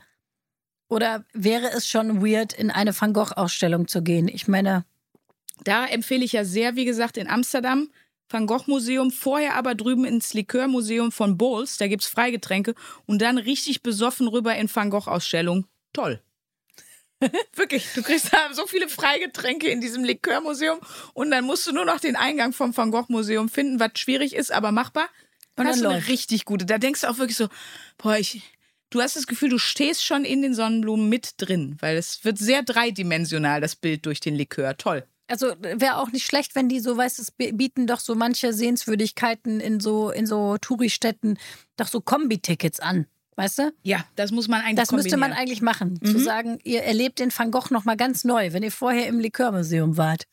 [0.89, 4.29] Oder wäre es schon weird, in eine Van Gogh-Ausstellung zu gehen?
[4.29, 4.85] Ich meine,
[5.65, 7.89] Da empfehle ich ja sehr, wie gesagt, in Amsterdam,
[8.33, 12.75] Van Gogh Museum, vorher aber drüben ins Likörmuseum von Bowles, da gibt's Freigetränke
[13.07, 15.67] und dann richtig besoffen rüber in Van Gogh Ausstellung.
[15.93, 16.21] Toll.
[17.55, 20.81] Wirklich, du kriegst da so viele Freigetränke in diesem Likörmuseum
[21.15, 24.35] und dann musst du nur noch den Eingang vom Van Gogh Museum finden, was schwierig
[24.35, 25.09] ist, aber machbar.
[25.57, 26.65] Und dann du eine richtig gute.
[26.65, 27.49] Da denkst du auch wirklich so,
[27.99, 28.43] boah, ich,
[28.91, 32.39] du hast das Gefühl, du stehst schon in den Sonnenblumen mit drin, weil es wird
[32.39, 34.77] sehr dreidimensional, das Bild durch den Likör.
[34.77, 35.07] Toll.
[35.33, 38.53] Also wäre auch nicht schlecht, wenn die so, weißt du, es bieten doch so manche
[38.53, 41.39] Sehenswürdigkeiten in so, in so Touristädten
[41.79, 43.07] doch so Kombi-Tickets an.
[43.37, 43.73] Weißt du?
[43.83, 45.99] Ja, das muss man eigentlich Das müsste man eigentlich machen.
[46.05, 46.23] Zu Mhm.
[46.23, 50.25] sagen, ihr erlebt den Van Gogh nochmal ganz neu, wenn ihr vorher im Likörmuseum wart.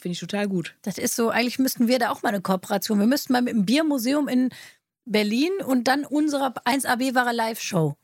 [0.00, 0.76] Finde ich total gut.
[0.82, 3.00] Das ist so, eigentlich müssten wir da auch mal eine Kooperation.
[3.00, 4.50] Wir müssten mal mit dem Biermuseum in
[5.04, 7.96] Berlin und dann unsere 1AB wahre Live-Show.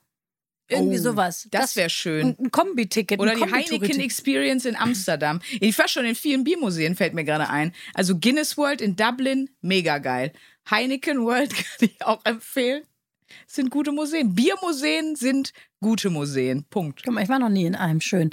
[0.71, 1.49] Irgendwie Oh, sowas.
[1.51, 2.37] Das wäre schön.
[2.39, 3.21] ein, Kombi-Ticket.
[3.21, 3.43] Oder die.
[3.51, 5.41] Heineken Experience in Amsterdam.
[5.61, 7.73] Ich war schon in vielen Biermuseen, fällt mir gerade ein.
[7.95, 10.33] Also Guinness World in Dublin, mega geil.
[10.71, 12.83] Heineken World kann ich auch empfehlen.
[13.47, 14.35] Sind gute Museen.
[14.35, 16.65] Biermuseen sind gute Museen.
[16.71, 17.03] Punkt.
[17.05, 18.01] Guck mal, ich war noch nie in einem.
[18.01, 18.31] Schön.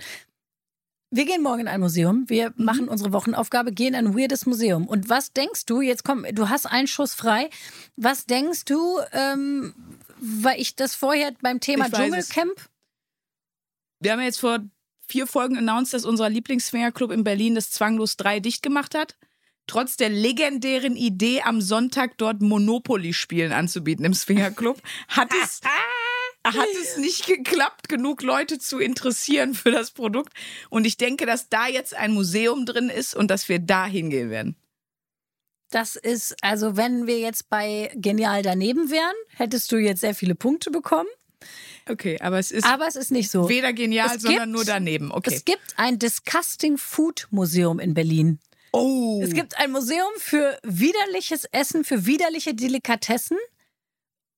[1.09, 2.25] Wir gehen morgen in ein Museum.
[2.27, 2.65] Wir Mhm.
[2.65, 4.87] machen unsere Wochenaufgabe, gehen in ein weirdes Museum.
[4.87, 7.49] Und was denkst du, jetzt komm, du hast einen Schuss frei.
[7.95, 9.73] Was denkst du, ähm,
[10.19, 11.89] weil ich das vorher beim Thema.
[11.89, 12.69] Dschungelcamp
[13.99, 14.59] Wir haben ja jetzt vor
[15.07, 19.17] vier Folgen announced, dass unser Lieblingsswingerclub in Berlin das Zwanglos 3 dicht gemacht hat.
[19.67, 25.59] Trotz der legendären Idee, am Sonntag dort Monopoly-Spielen anzubieten im Swingerclub, hat es,
[26.45, 30.31] hat es nicht geklappt, genug Leute zu interessieren für das Produkt.
[30.69, 34.29] Und ich denke, dass da jetzt ein Museum drin ist und dass wir da hingehen
[34.29, 34.55] werden.
[35.69, 40.35] Das ist, also wenn wir jetzt bei Genial daneben wären, hättest du jetzt sehr viele
[40.35, 41.09] Punkte bekommen.
[41.89, 43.47] Okay, aber es ist Aber es ist nicht so.
[43.49, 45.11] weder genial, Es sondern gibt- nur daneben.
[45.11, 45.33] Okay.
[45.33, 48.39] Es gibt ein Disgusting Food Museum in Berlin.
[48.73, 53.37] oh, Es gibt ein Museum für widerliches Essen, für widerliche Delikatessen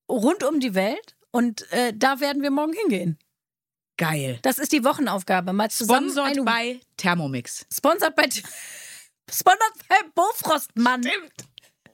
[0.09, 1.15] rund um die Welt.
[1.32, 3.17] Und äh, da werden wir morgen hingehen.
[3.97, 4.39] geil.
[4.41, 5.53] Das ist die Wochenaufgabe.
[5.53, 7.65] Mal zusammen Sponsored bei Thermomix.
[7.71, 8.27] Sponsored bei
[9.32, 11.03] Sponsored bei Bofrostmann.
[11.03, 11.34] Stimmt.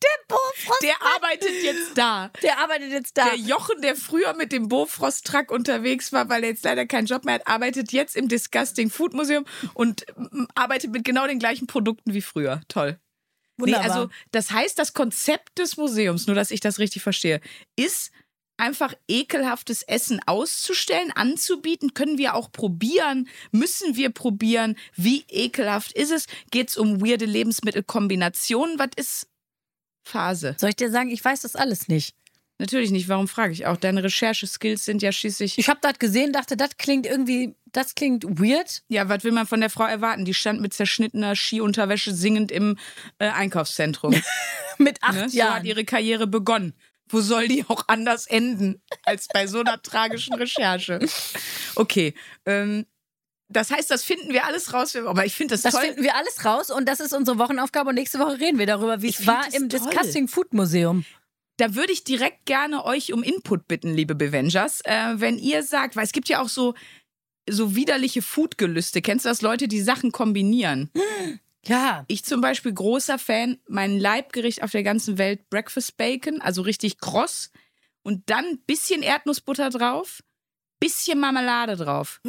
[0.00, 2.30] Der Bofrost, Der arbeitet jetzt da.
[2.42, 3.24] der arbeitet jetzt da.
[3.24, 7.24] Der Jochen, der früher mit dem Bofrost-Truck unterwegs war, weil er jetzt leider keinen Job
[7.24, 11.66] mehr hat, arbeitet jetzt im Disgusting Food Museum und mm, arbeitet mit genau den gleichen
[11.66, 12.60] Produkten wie früher.
[12.68, 13.00] Toll.
[13.56, 13.84] Nee, Wunderbar.
[13.90, 17.40] also das heißt, das Konzept des Museums, nur dass ich das richtig verstehe,
[17.74, 18.12] ist
[18.58, 21.94] einfach ekelhaftes Essen auszustellen, anzubieten.
[21.94, 23.28] Können wir auch probieren?
[23.50, 24.76] Müssen wir probieren?
[24.94, 26.26] Wie ekelhaft ist es?
[26.50, 28.78] Geht es um weirde Lebensmittelkombinationen?
[28.78, 29.28] Was ist
[30.02, 30.56] Phase?
[30.58, 32.14] Soll ich dir sagen, ich weiß das alles nicht.
[32.60, 33.08] Natürlich nicht.
[33.08, 33.76] Warum frage ich auch?
[33.76, 35.58] Deine Rechercheskills sind ja schließlich.
[35.58, 38.82] Ich habe das gesehen, dachte, das klingt irgendwie, das klingt weird.
[38.88, 40.24] Ja, was will man von der Frau erwarten?
[40.24, 42.76] Die stand mit zerschnittener Skiunterwäsche singend im
[43.20, 44.14] äh, Einkaufszentrum.
[44.80, 45.28] Mit acht Ne?
[45.28, 45.54] So Jahren.
[45.54, 46.72] hat ihre Karriere begonnen.
[47.08, 50.98] Wo soll die auch anders enden als bei so einer tragischen Recherche?
[51.74, 52.14] Okay.
[52.46, 52.86] Ähm,
[53.50, 54.94] das heißt, das finden wir alles raus.
[54.94, 55.82] Aber ich finde das, Das toll.
[55.84, 59.00] finden wir alles raus und das ist unsere Wochenaufgabe und nächste Woche reden wir darüber,
[59.00, 59.80] wie Ich es war das im toll.
[59.80, 61.04] Disgusting Food Museum.
[61.56, 64.80] da würde ich direkt gerne euch um Input bitten, liebe Bevengers.
[64.84, 66.74] Äh, wenn ihr sagt, weil es gibt ja auch so,
[67.48, 69.00] so widerliche Foodgelüste.
[69.00, 69.40] Kennst du das?
[69.40, 70.90] Leute, die Sachen kombinieren.
[71.66, 72.04] Ja.
[72.08, 76.98] Ich zum Beispiel großer Fan, mein Leibgericht auf der ganzen Welt, Breakfast Bacon, also richtig
[76.98, 77.50] kross.
[78.02, 80.22] Und dann bisschen Erdnussbutter drauf,
[80.80, 82.20] bisschen Marmelade drauf.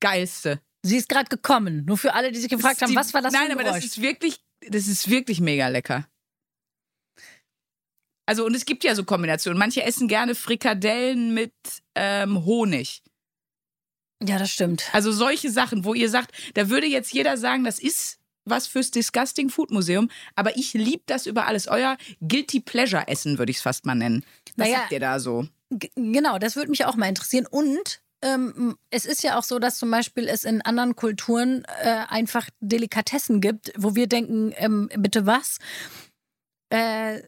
[0.00, 0.60] Geilste.
[0.82, 1.84] Sie ist gerade gekommen.
[1.86, 3.64] Nur für alle, die sich gefragt haben, die- was war das Nein, für ein aber
[3.64, 3.84] Geräusch?
[3.84, 6.06] das ist wirklich, das ist wirklich mega lecker.
[8.26, 9.58] Also, und es gibt ja so Kombinationen.
[9.58, 11.52] Manche essen gerne Frikadellen mit
[11.94, 13.02] ähm, Honig.
[14.26, 14.84] Ja, das stimmt.
[14.92, 18.90] Also solche Sachen, wo ihr sagt, da würde jetzt jeder sagen, das ist was fürs
[18.90, 21.66] Disgusting Food Museum, aber ich liebe das über alles.
[21.66, 24.24] Euer Guilty Pleasure Essen würde ich es fast mal nennen.
[24.56, 25.48] Was Naja, habt ihr da so?
[25.96, 27.46] Genau, das würde mich auch mal interessieren.
[27.46, 32.04] Und ähm, es ist ja auch so, dass zum Beispiel es in anderen Kulturen äh,
[32.08, 35.58] einfach Delikatessen gibt, wo wir denken, ähm, bitte was?
[36.70, 37.22] Äh,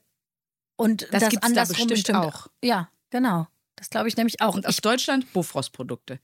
[0.76, 2.48] und Das das, gibt's da andersrum bestimmt auch.
[2.62, 3.46] Ja, genau.
[3.76, 4.54] Das glaube ich nämlich auch.
[4.54, 6.18] Und aus Deutschland Bofrost-Produkte.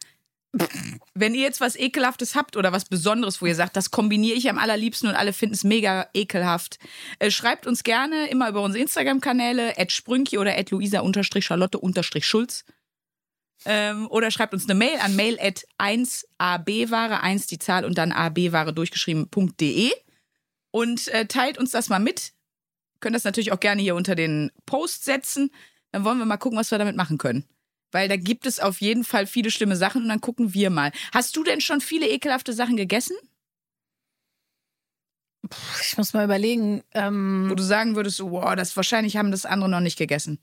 [1.15, 4.51] Wenn ihr jetzt was Ekelhaftes habt oder was Besonderes, wo ihr sagt, das kombiniere ich
[4.51, 6.79] am allerliebsten und alle finden es mega ekelhaft,
[7.19, 12.65] äh, schreibt uns gerne immer über unsere Instagram-Kanäle, sprünki oder luisa-charlotte-schulz.
[13.65, 18.13] Ähm, oder schreibt uns eine Mail an mail at 1abware, 1 die Zahl und dann
[18.13, 19.93] abware durchgeschrieben.de
[20.73, 22.33] und äh, teilt uns das mal mit.
[23.01, 25.51] Könnt das natürlich auch gerne hier unter den Post setzen.
[25.93, 27.45] Dann wollen wir mal gucken, was wir damit machen können.
[27.93, 30.91] Weil da gibt es auf jeden Fall viele schlimme Sachen und dann gucken wir mal.
[31.15, 33.17] Hast du denn schon viele ekelhafte Sachen gegessen?
[35.81, 36.83] ich muss mal überlegen.
[36.93, 40.39] Wo Ähm, du sagen würdest, so, wow, das wahrscheinlich haben das andere noch nicht gegessen.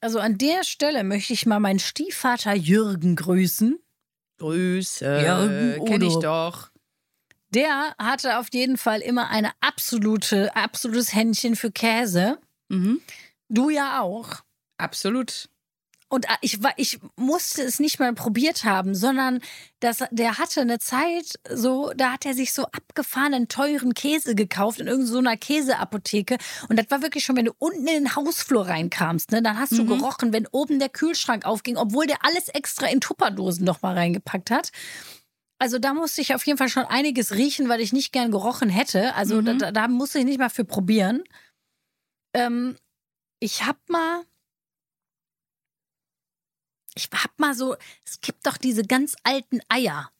[0.00, 3.78] also an der Stelle möchte ich mal meinen Stiefvater Jürgen grüßen.
[4.38, 5.22] Grüße.
[5.24, 6.70] Jürgen Kenn ich doch.
[7.50, 12.38] Der hatte auf jeden Fall immer eine absolute, absolutes Händchen für Käse.
[12.68, 13.00] Mhm.
[13.48, 14.42] Du ja auch.
[14.78, 15.48] Absolut.
[16.08, 19.40] Und äh, ich, war- ich musste es nicht mal probiert haben, sondern
[19.80, 24.78] das, der hatte eine Zeit so, da hat er sich so abgefahrenen, teuren Käse gekauft
[24.78, 26.38] in irgendeiner so Käseapotheke.
[26.68, 29.72] Und das war wirklich schon, wenn du unten in den Hausflur reinkamst, ne, dann hast
[29.72, 29.88] du Mhm.
[29.88, 34.52] gerochen, wenn oben der Kühlschrank aufging, obwohl der alles extra in Tupperdosen noch mal reingepackt
[34.52, 34.70] hat.
[35.58, 38.68] Also da musste ich auf jeden Fall schon einiges riechen, weil ich nicht gern gerochen
[38.68, 39.14] hätte.
[39.14, 39.58] Also Mhm.
[39.58, 41.24] da, da musste ich nicht mal für probieren.
[42.34, 42.76] Ähm,
[43.40, 44.22] ich hab mal.
[46.96, 47.76] Ich hab mal so.
[48.04, 50.10] Es gibt doch diese ganz alten Eier.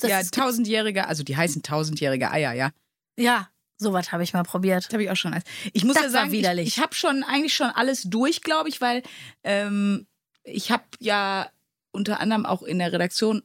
[0.00, 2.72] Das ja, tausendjährige, also die heißen tausendjährige Eier, ja.
[3.16, 4.92] ja, sowas habe ich mal probiert.
[4.92, 5.38] Habe ich auch schon.
[5.72, 6.68] Ich muss Das ja sagen, widerlich.
[6.68, 9.02] ich, ich habe schon eigentlich schon alles durch, glaube ich, weil
[9.44, 10.06] ähm,
[10.44, 11.50] ich habe ja
[11.92, 13.42] unter anderem auch in der Redaktion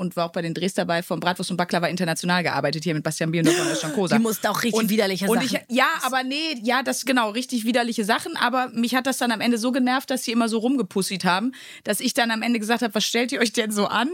[0.00, 3.04] und war auch bei den Drehs dabei von Bratwurst und Baklava international gearbeitet, hier mit
[3.04, 4.16] Bastian Bier und von Özcan Kosa.
[4.16, 5.60] Die musste auch richtig Und- widerliche Und Sachen.
[5.68, 8.36] ich, ja, aber nee, ja, das genau, richtig widerliche Sachen.
[8.36, 11.52] Aber mich hat das dann am Ende so genervt, dass sie immer so rumgepussit haben,
[11.84, 14.10] dass ich dann am Ende gesagt habe, was stellt ihr euch denn so an?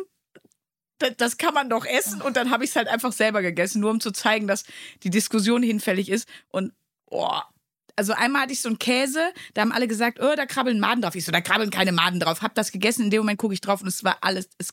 [0.98, 2.22] Das, das kann man doch essen.
[2.22, 4.64] Und dann habe ich es halt einfach selber gegessen, nur um zu zeigen, dass
[5.02, 6.28] die Diskussion hinfällig ist.
[6.48, 6.72] Und
[7.10, 7.38] oh.
[7.98, 9.20] Also einmal hatte ich so einen Käse,
[9.54, 11.14] da haben alle gesagt, oh, da krabbeln Maden drauf.
[11.14, 12.42] Ich so, da krabbeln keine Maden drauf.
[12.42, 14.68] Hab das gegessen, in dem Moment gucke ich drauf und es war alles, es,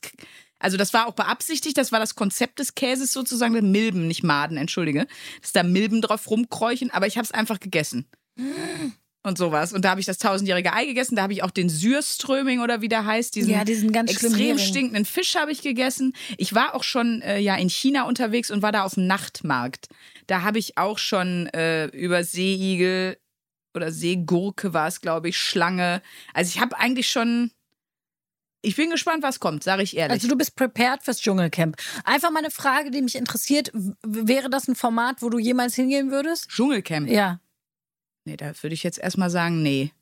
[0.64, 4.56] also das war auch beabsichtigt, das war das Konzept des Käses sozusagen, Milben, nicht Maden,
[4.56, 5.06] entschuldige,
[5.42, 8.06] dass da Milben drauf rumkräuchen, aber ich habe es einfach gegessen.
[9.26, 9.72] Und sowas.
[9.72, 12.80] Und da habe ich das tausendjährige Ei gegessen, da habe ich auch den Sürströming oder
[12.80, 16.14] wie der heißt, diesen, Ja, diesen ganz extrem stinkenden Fisch habe ich gegessen.
[16.38, 19.88] Ich war auch schon äh, ja in China unterwegs und war da auf dem Nachtmarkt.
[20.26, 23.16] Da habe ich auch schon äh, über Seeigel
[23.74, 26.02] oder Seegurke war es, glaube ich, Schlange.
[26.32, 27.50] Also ich habe eigentlich schon.
[28.64, 30.12] Ich bin gespannt, was kommt, sage ich ehrlich.
[30.12, 31.76] Also du bist prepared fürs Dschungelcamp.
[32.04, 33.70] Einfach mal eine Frage, die mich interessiert.
[34.02, 36.48] Wäre das ein Format, wo du jemals hingehen würdest?
[36.48, 37.08] Dschungelcamp.
[37.08, 37.40] Ja.
[38.24, 39.92] Nee, da würde ich jetzt erstmal sagen, nee.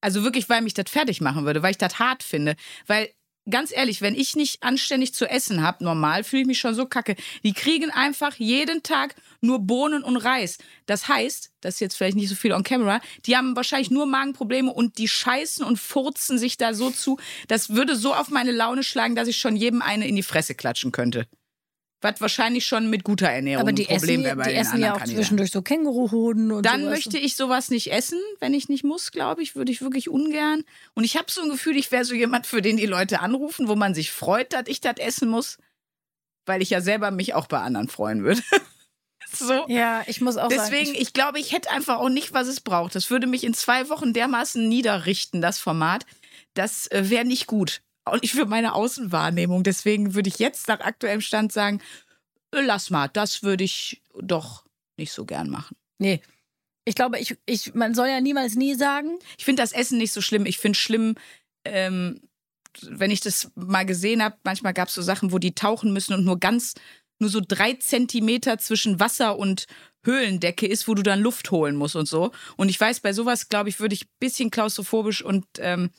[0.00, 2.56] Also wirklich, weil mich das fertig machen würde, weil ich das hart finde.
[2.86, 3.10] Weil,
[3.48, 6.86] ganz ehrlich, wenn ich nicht anständig zu essen habe, normal, fühle ich mich schon so
[6.86, 7.16] kacke.
[7.42, 10.58] Die kriegen einfach jeden Tag nur Bohnen und Reis.
[10.86, 14.06] Das heißt, das ist jetzt vielleicht nicht so viel on camera, die haben wahrscheinlich nur
[14.06, 17.18] Magenprobleme und die scheißen und furzen sich da so zu.
[17.48, 20.54] Das würde so auf meine Laune schlagen, dass ich schon jedem eine in die Fresse
[20.54, 21.26] klatschen könnte.
[22.02, 24.58] Was wahrscheinlich schon mit guter Ernährung Aber die ein Problem essen, wäre bei die den
[24.60, 25.16] essen ja auch Kandidaten.
[25.22, 26.94] zwischendurch so Känguruhoden und Dann sowas.
[26.94, 30.62] möchte ich sowas nicht essen, wenn ich nicht muss, glaube ich, würde ich wirklich ungern.
[30.94, 33.68] Und ich habe so ein Gefühl, ich wäre so jemand, für den die Leute anrufen,
[33.68, 35.58] wo man sich freut, dass ich das essen muss,
[36.46, 38.40] weil ich ja selber mich auch bei anderen freuen würde.
[39.32, 39.66] so.
[39.68, 40.98] Ja, ich muss auch Deswegen, sagen.
[41.00, 42.94] ich glaube, ich hätte einfach auch nicht, was es braucht.
[42.94, 46.06] Das würde mich in zwei Wochen dermaßen niederrichten, das Format.
[46.54, 47.82] Das äh, wäre nicht gut.
[48.10, 49.62] Auch nicht für meine Außenwahrnehmung.
[49.62, 51.80] Deswegen würde ich jetzt nach aktuellem Stand sagen,
[52.52, 54.64] äh, lass mal, das würde ich doch
[54.96, 55.76] nicht so gern machen.
[55.98, 56.20] Nee.
[56.84, 59.18] Ich glaube, ich, ich, man soll ja niemals nie sagen.
[59.38, 60.46] Ich finde das Essen nicht so schlimm.
[60.46, 61.14] Ich finde schlimm,
[61.64, 62.20] ähm,
[62.82, 66.14] wenn ich das mal gesehen habe, manchmal gab es so Sachen, wo die tauchen müssen
[66.14, 66.74] und nur ganz,
[67.18, 69.66] nur so drei Zentimeter zwischen Wasser und
[70.04, 72.32] Höhlendecke ist, wo du dann Luft holen musst und so.
[72.56, 75.90] Und ich weiß, bei sowas, glaube ich, würde ich ein bisschen klaustrophobisch und ähm,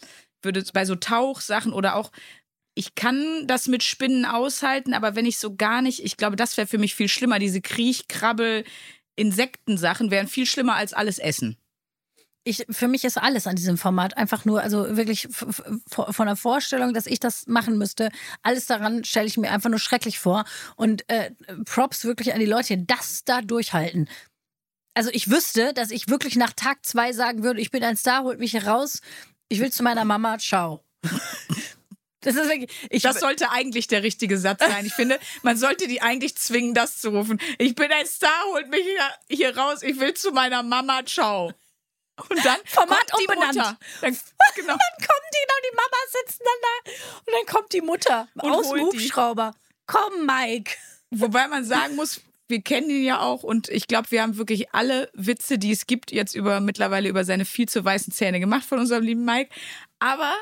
[0.44, 2.12] würde bei so Tauchsachen oder auch
[2.74, 6.56] ich kann das mit Spinnen aushalten, aber wenn ich so gar nicht, ich glaube, das
[6.58, 7.38] wäre für mich viel schlimmer.
[7.38, 8.64] Diese Kriech, Krabbel,
[9.16, 11.58] Insektensachen wären viel schlimmer als alles Essen.
[12.44, 16.94] Ich, für mich ist alles an diesem Format einfach nur, also wirklich von der Vorstellung,
[16.94, 18.10] dass ich das machen müsste,
[18.42, 20.46] alles daran stelle ich mir einfach nur schrecklich vor.
[20.76, 21.32] Und äh,
[21.66, 24.10] Props wirklich an die Leute, das da durchhalten.
[24.94, 28.24] Also ich wüsste, dass ich wirklich nach Tag zwei sagen würde, ich bin ein Star,
[28.24, 29.02] holt mich hier raus,
[29.52, 30.84] ich will zu meiner Mama, ciao.
[32.24, 34.86] Das ist wirklich, ich, Das sollte eigentlich der richtige Satz sein.
[34.86, 37.42] Ich finde, man sollte die eigentlich zwingen, das zu rufen.
[37.58, 41.52] Ich bin ein Star, holt mich hier, hier raus, ich will zu meiner Mama, ciao.
[42.30, 43.36] Und dann Format kommt die.
[43.36, 43.80] Mutter.
[44.02, 44.14] Dann,
[44.56, 44.68] genau.
[44.68, 46.92] Dann kommen die noch, die Mama sitzen dann da
[47.26, 49.00] und dann kommt die Mutter Und aus dem holt die.
[49.00, 49.56] Hubschrauber.
[49.88, 50.76] Komm, Mike.
[51.10, 52.22] Wobei man sagen muss,
[52.52, 55.88] wir kennen ihn ja auch und ich glaube, wir haben wirklich alle Witze, die es
[55.88, 59.50] gibt, jetzt über mittlerweile über seine viel zu weißen Zähne gemacht von unserem lieben Mike.
[59.98, 60.36] Aber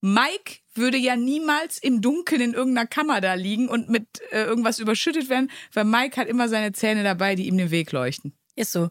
[0.00, 4.78] Mike würde ja niemals im Dunkeln in irgendeiner Kammer da liegen und mit äh, irgendwas
[4.78, 8.32] überschüttet werden, weil Mike hat immer seine Zähne dabei, die ihm den Weg leuchten.
[8.54, 8.88] Ist so.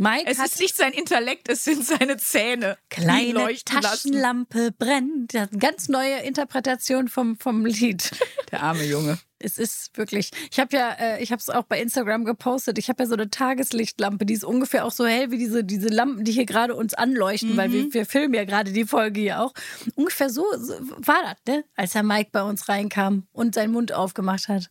[0.00, 2.78] Mike Es ist nicht sein Intellekt, es sind seine Zähne.
[2.88, 4.12] kleine leuchten lassen.
[4.12, 5.34] Taschenlampe brennt.
[5.34, 8.10] Das ist eine ganz neue Interpretation vom, vom Lied.
[8.50, 9.18] Der arme Junge.
[9.38, 10.30] Es ist wirklich.
[10.50, 12.78] Ich habe ja, äh, ich habe es auch bei Instagram gepostet.
[12.78, 15.88] Ich habe ja so eine Tageslichtlampe, die ist ungefähr auch so hell wie diese, diese
[15.88, 17.72] Lampen, die hier gerade uns anleuchten, weil Mhm.
[17.72, 19.52] wir, wir filmen ja gerade die Folge hier auch.
[19.96, 21.64] Ungefähr so, so war das, ne?
[21.76, 24.70] Als Herr Mike bei uns reinkam und seinen Mund aufgemacht hat.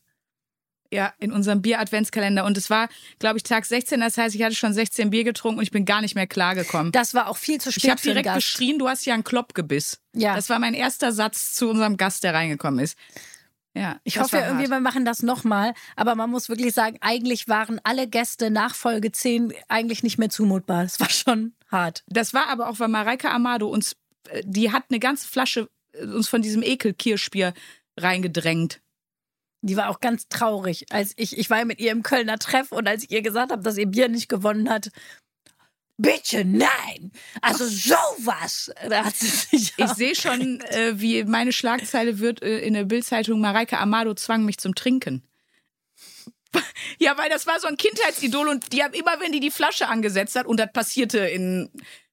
[0.91, 2.45] Ja, in unserem Bier-Adventskalender.
[2.45, 3.99] Und es war, glaube ich, Tag 16.
[3.99, 6.91] Das heißt, ich hatte schon 16 Bier getrunken und ich bin gar nicht mehr klargekommen.
[6.91, 8.35] Das war auch viel zu spät Ich habe direkt Gast.
[8.37, 9.99] geschrien, du hast ja einen Kloppgebiss.
[10.15, 10.35] Ja.
[10.35, 12.97] Das war mein erster Satz zu unserem Gast, der reingekommen ist.
[13.75, 14.71] Ja, Ich hoffe ja irgendwie, hart.
[14.71, 15.75] wir machen das nochmal.
[15.95, 20.29] Aber man muss wirklich sagen, eigentlich waren alle Gäste nach Folge 10 eigentlich nicht mehr
[20.31, 20.81] zumutbar.
[20.83, 22.03] Das war schon hart.
[22.07, 23.95] Das war aber auch, weil Mareike Amado uns,
[24.29, 27.53] äh, die hat eine ganze Flasche äh, uns von diesem Ekel-Kirschbier
[27.95, 28.81] reingedrängt.
[29.61, 30.85] Die war auch ganz traurig.
[30.89, 33.61] Als ich, ich war mit ihr im Kölner Treff und als ich ihr gesagt habe,
[33.61, 34.89] dass ihr Bier nicht gewonnen hat,
[35.97, 37.11] bitte nein.
[37.41, 38.71] Also sowas.
[38.87, 42.85] Da hat sie sich Ich sehe schon, äh, wie meine Schlagzeile wird äh, in der
[42.85, 45.23] Bildzeitung, Mareike Amado zwang mich zum Trinken.
[46.97, 49.87] Ja, weil das war so ein Kindheitsidol und die haben immer, wenn die die Flasche
[49.87, 51.69] angesetzt hat, und das passierte in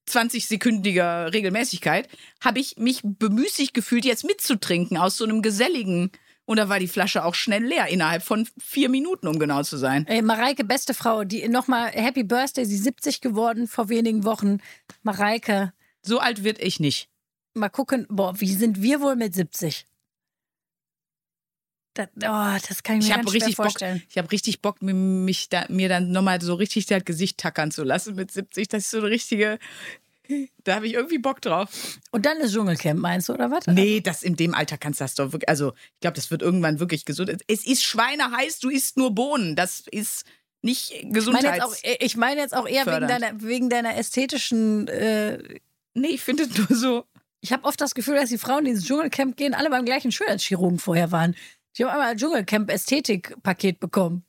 [0.08, 2.08] 20-sekündiger Regelmäßigkeit,
[2.40, 6.10] habe ich mich bemüßigt gefühlt, jetzt mitzutrinken aus so einem geselligen.
[6.46, 9.76] Und da war die Flasche auch schnell leer, innerhalb von vier Minuten, um genau zu
[9.76, 10.06] sein.
[10.06, 14.58] Ey, Mareike, beste Frau, die nochmal Happy Birthday, sie ist 70 geworden vor wenigen Wochen.
[15.02, 15.72] Mareike,
[16.02, 17.10] So alt wird ich nicht.
[17.54, 19.86] mal gucken, boah, wie sind wir wohl mit 70?
[21.94, 24.02] Das, oh, das kann ich mir Ich ganz richtig Bock, vorstellen.
[24.08, 27.84] ich habe richtig Bock, mich da, mir dann nochmal so richtig das Gesicht tackern zu
[27.84, 28.68] lassen mit 70.
[28.68, 29.58] Das ist so eine richtige.
[30.64, 31.98] Da habe ich irgendwie Bock drauf.
[32.10, 33.66] Und dann ist Dschungelcamp, meinst du, oder was?
[33.66, 35.48] Nee, das in dem Alter kannst du das doch wirklich.
[35.48, 37.30] Also, ich glaube, das wird irgendwann wirklich gesund.
[37.46, 39.56] Es ist schweineheiß, du isst nur Bohnen.
[39.56, 40.24] Das ist
[40.62, 41.46] nicht Ich meine Gesundheits.
[41.56, 44.88] jetzt auch, ich meine jetzt auch eher wegen deiner, wegen deiner ästhetischen.
[44.88, 45.38] Äh,
[45.94, 47.04] nee, ich finde nur so.
[47.40, 50.10] ich habe oft das Gefühl, dass die Frauen, die ins Dschungelcamp gehen, alle beim gleichen
[50.10, 51.36] Schönheitschirurgen vorher waren.
[51.76, 54.24] Die haben einmal ein Dschungelcamp-Ästhetik-Paket bekommen.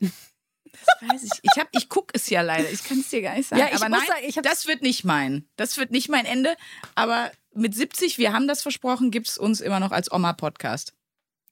[1.02, 1.32] Weiß ich.
[1.42, 2.70] Ich, hab- ich gucke es ja leider.
[2.72, 3.60] Ich kann es dir gar nicht sagen.
[3.62, 5.48] Ja, ich aber nein, sagen, ich das wird nicht mein.
[5.56, 6.56] Das wird nicht mein Ende.
[6.96, 10.94] Aber mit 70, wir haben das versprochen, gibt es uns immer noch als Oma-Podcast.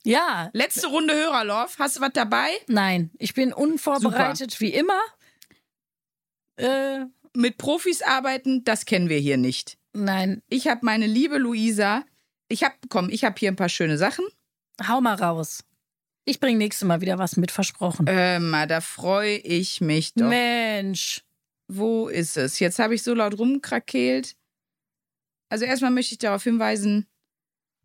[0.04, 1.78] Ja, Letzte Runde Hörerlauf.
[1.80, 2.50] Hast du was dabei?
[2.68, 5.00] nein, ich bin unvorbereitet wie immer.
[6.58, 7.06] Äh,
[7.36, 9.78] Mit Profis arbeiten, das kennen wir hier nicht.
[9.94, 12.04] nein, Ich habe meine liebe Luisa.
[12.48, 14.26] Ich habe, komm, ich habe hier ein paar schöne Sachen.
[14.88, 15.64] hau mal raus.
[16.26, 18.08] Ich bringe nächstes Mal wieder was mit, versprochen.
[18.08, 20.28] Äh, mal, da freue ich mich doch.
[20.28, 21.24] Mensch.
[21.68, 22.60] Wo ist es?
[22.60, 24.36] Jetzt habe ich so laut rumkrakeelt.
[25.50, 27.08] Also erstmal möchte ich darauf hinweisen,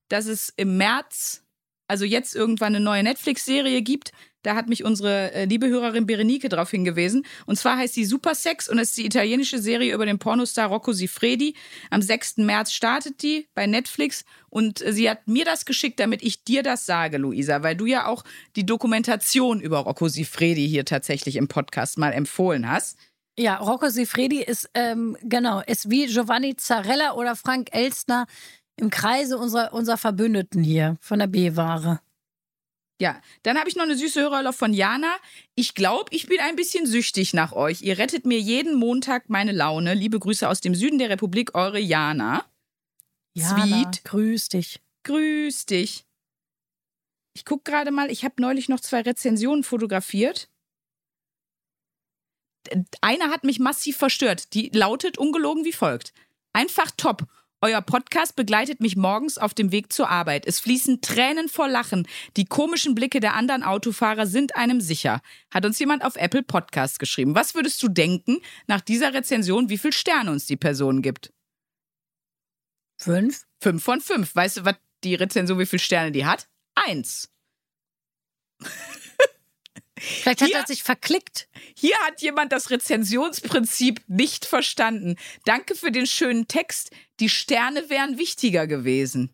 [0.09, 1.45] dass es im März,
[1.87, 4.13] also jetzt irgendwann eine neue Netflix-Serie gibt.
[4.43, 7.27] Da hat mich unsere äh, liebe Hörerin Berenike darauf hingewiesen.
[7.47, 11.55] Und zwar heißt sie Supersex und ist die italienische Serie über den Pornostar Rocco Siffredi.
[11.91, 12.39] Am 6.
[12.39, 16.63] März startet die bei Netflix und äh, sie hat mir das geschickt, damit ich dir
[16.63, 18.25] das sage, Luisa, weil du ja auch
[18.57, 22.99] die Dokumentation über Rocco Siffredi hier tatsächlich im Podcast mal empfohlen hast.
[23.39, 28.27] Ja, Rocco Sifredi ist, ähm, genau, ist wie Giovanni Zarella oder Frank Elstner
[28.77, 32.01] im Kreise unserer, unserer Verbündeten hier von der B-Ware.
[33.01, 35.17] Ja, dann habe ich noch eine süße Hörerlauf von Jana.
[35.55, 37.81] Ich glaube, ich bin ein bisschen süchtig nach euch.
[37.81, 39.95] Ihr rettet mir jeden Montag meine Laune.
[39.95, 42.45] Liebe Grüße aus dem Süden der Republik, eure Jana.
[43.33, 44.05] Jana, Sweet.
[44.05, 44.81] grüß dich.
[45.05, 46.05] Grüß dich.
[47.33, 50.51] Ich gucke gerade mal, ich habe neulich noch zwei Rezensionen fotografiert.
[53.01, 54.53] Eine hat mich massiv verstört.
[54.53, 56.13] Die lautet ungelogen wie folgt.
[56.53, 57.27] Einfach top.
[57.63, 60.47] Euer Podcast begleitet mich morgens auf dem Weg zur Arbeit.
[60.47, 62.09] Es fließen Tränen vor Lachen.
[62.39, 65.21] Die komischen Blicke der anderen Autofahrer sind einem sicher.
[65.51, 67.35] Hat uns jemand auf Apple Podcast geschrieben.
[67.35, 71.35] Was würdest du denken nach dieser Rezension, wie viele Sterne uns die Person gibt?
[72.99, 73.45] Fünf?
[73.63, 74.35] Fünf von fünf.
[74.35, 76.49] Weißt du, was die Rezension, wie viele Sterne die hat?
[76.75, 77.29] Eins.
[80.01, 81.49] Vielleicht hat Hier- er sich verklickt.
[81.77, 85.17] Hier hat jemand das Rezensionsprinzip nicht verstanden.
[85.45, 86.91] Danke für den schönen Text.
[87.21, 89.31] Die Sterne wären wichtiger gewesen.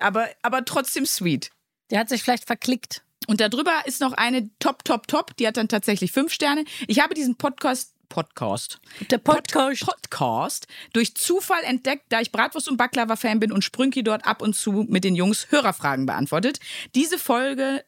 [0.00, 1.50] Aber, aber trotzdem sweet.
[1.90, 3.02] Der hat sich vielleicht verklickt.
[3.26, 5.36] Und darüber ist noch eine Top, Top, Top.
[5.36, 6.64] Die hat dann tatsächlich fünf Sterne.
[6.88, 8.80] Ich habe diesen Podcast, Podcast,
[9.10, 9.84] Der Podcast.
[9.84, 14.54] Podcast durch Zufall entdeckt, da ich Bratwurst und Baklava-Fan bin und Sprünki dort ab und
[14.56, 16.58] zu mit den Jungs Hörerfragen beantwortet.
[16.94, 17.84] Diese Folge.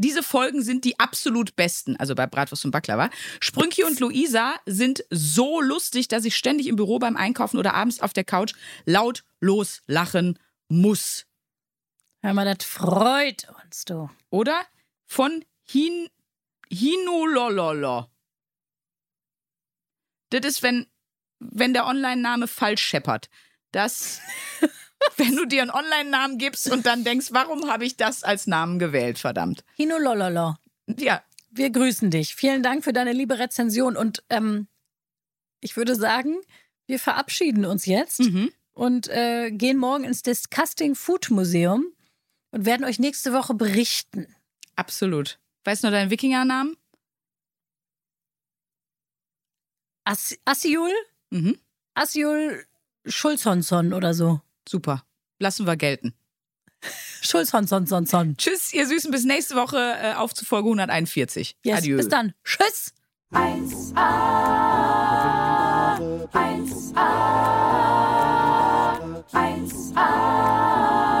[0.00, 3.10] Diese Folgen sind die absolut besten, also bei Bratwurst und Baklava.
[3.38, 8.00] Sprünki und Luisa sind so lustig, dass ich ständig im Büro beim Einkaufen oder abends
[8.00, 8.54] auf der Couch
[8.86, 10.38] laut loslachen
[10.68, 11.26] muss.
[12.22, 14.08] Hör mal, das freut uns, du.
[14.30, 14.58] Oder?
[15.04, 16.08] Von Hin
[16.70, 18.06] Hinolololo.
[20.30, 20.86] Das ist, wenn,
[21.40, 23.28] wenn der Online-Name falsch scheppert.
[23.70, 24.22] Das,
[25.16, 28.78] wenn du dir einen Online-Namen gibst und dann denkst, warum habe ich das als Namen
[28.78, 29.64] gewählt, verdammt.
[29.74, 30.56] Hino lololo.
[30.98, 32.34] Ja, Wir grüßen dich.
[32.34, 33.96] Vielen Dank für deine liebe Rezension.
[33.96, 34.68] Und ähm,
[35.60, 36.36] ich würde sagen,
[36.86, 38.50] wir verabschieden uns jetzt mhm.
[38.72, 41.86] und äh, gehen morgen ins Disgusting Food Museum
[42.50, 44.34] und werden euch nächste Woche berichten.
[44.76, 45.38] absolut.
[45.64, 46.76] Weißt du noch deinen Wikingernamen?
[50.04, 50.92] As Asiul?
[51.30, 51.58] Mhm.
[51.94, 52.64] Asiul
[53.06, 54.40] Schulzhonson oder so.
[54.68, 55.04] Super.
[55.38, 56.14] Lassen wir gelten.
[57.20, 58.36] Schulz, Hon, Son, Son, Son.
[58.36, 61.56] Tschüss, ihr Süßen, bis nächste Woche äh, auf zu Folge 141.
[61.62, 61.96] Yes, Adieu.
[61.96, 62.32] Bis dann.
[62.44, 62.94] Tschüss.
[63.32, 63.96] 1a,
[66.32, 67.00] 1a,
[69.32, 71.19] 1a.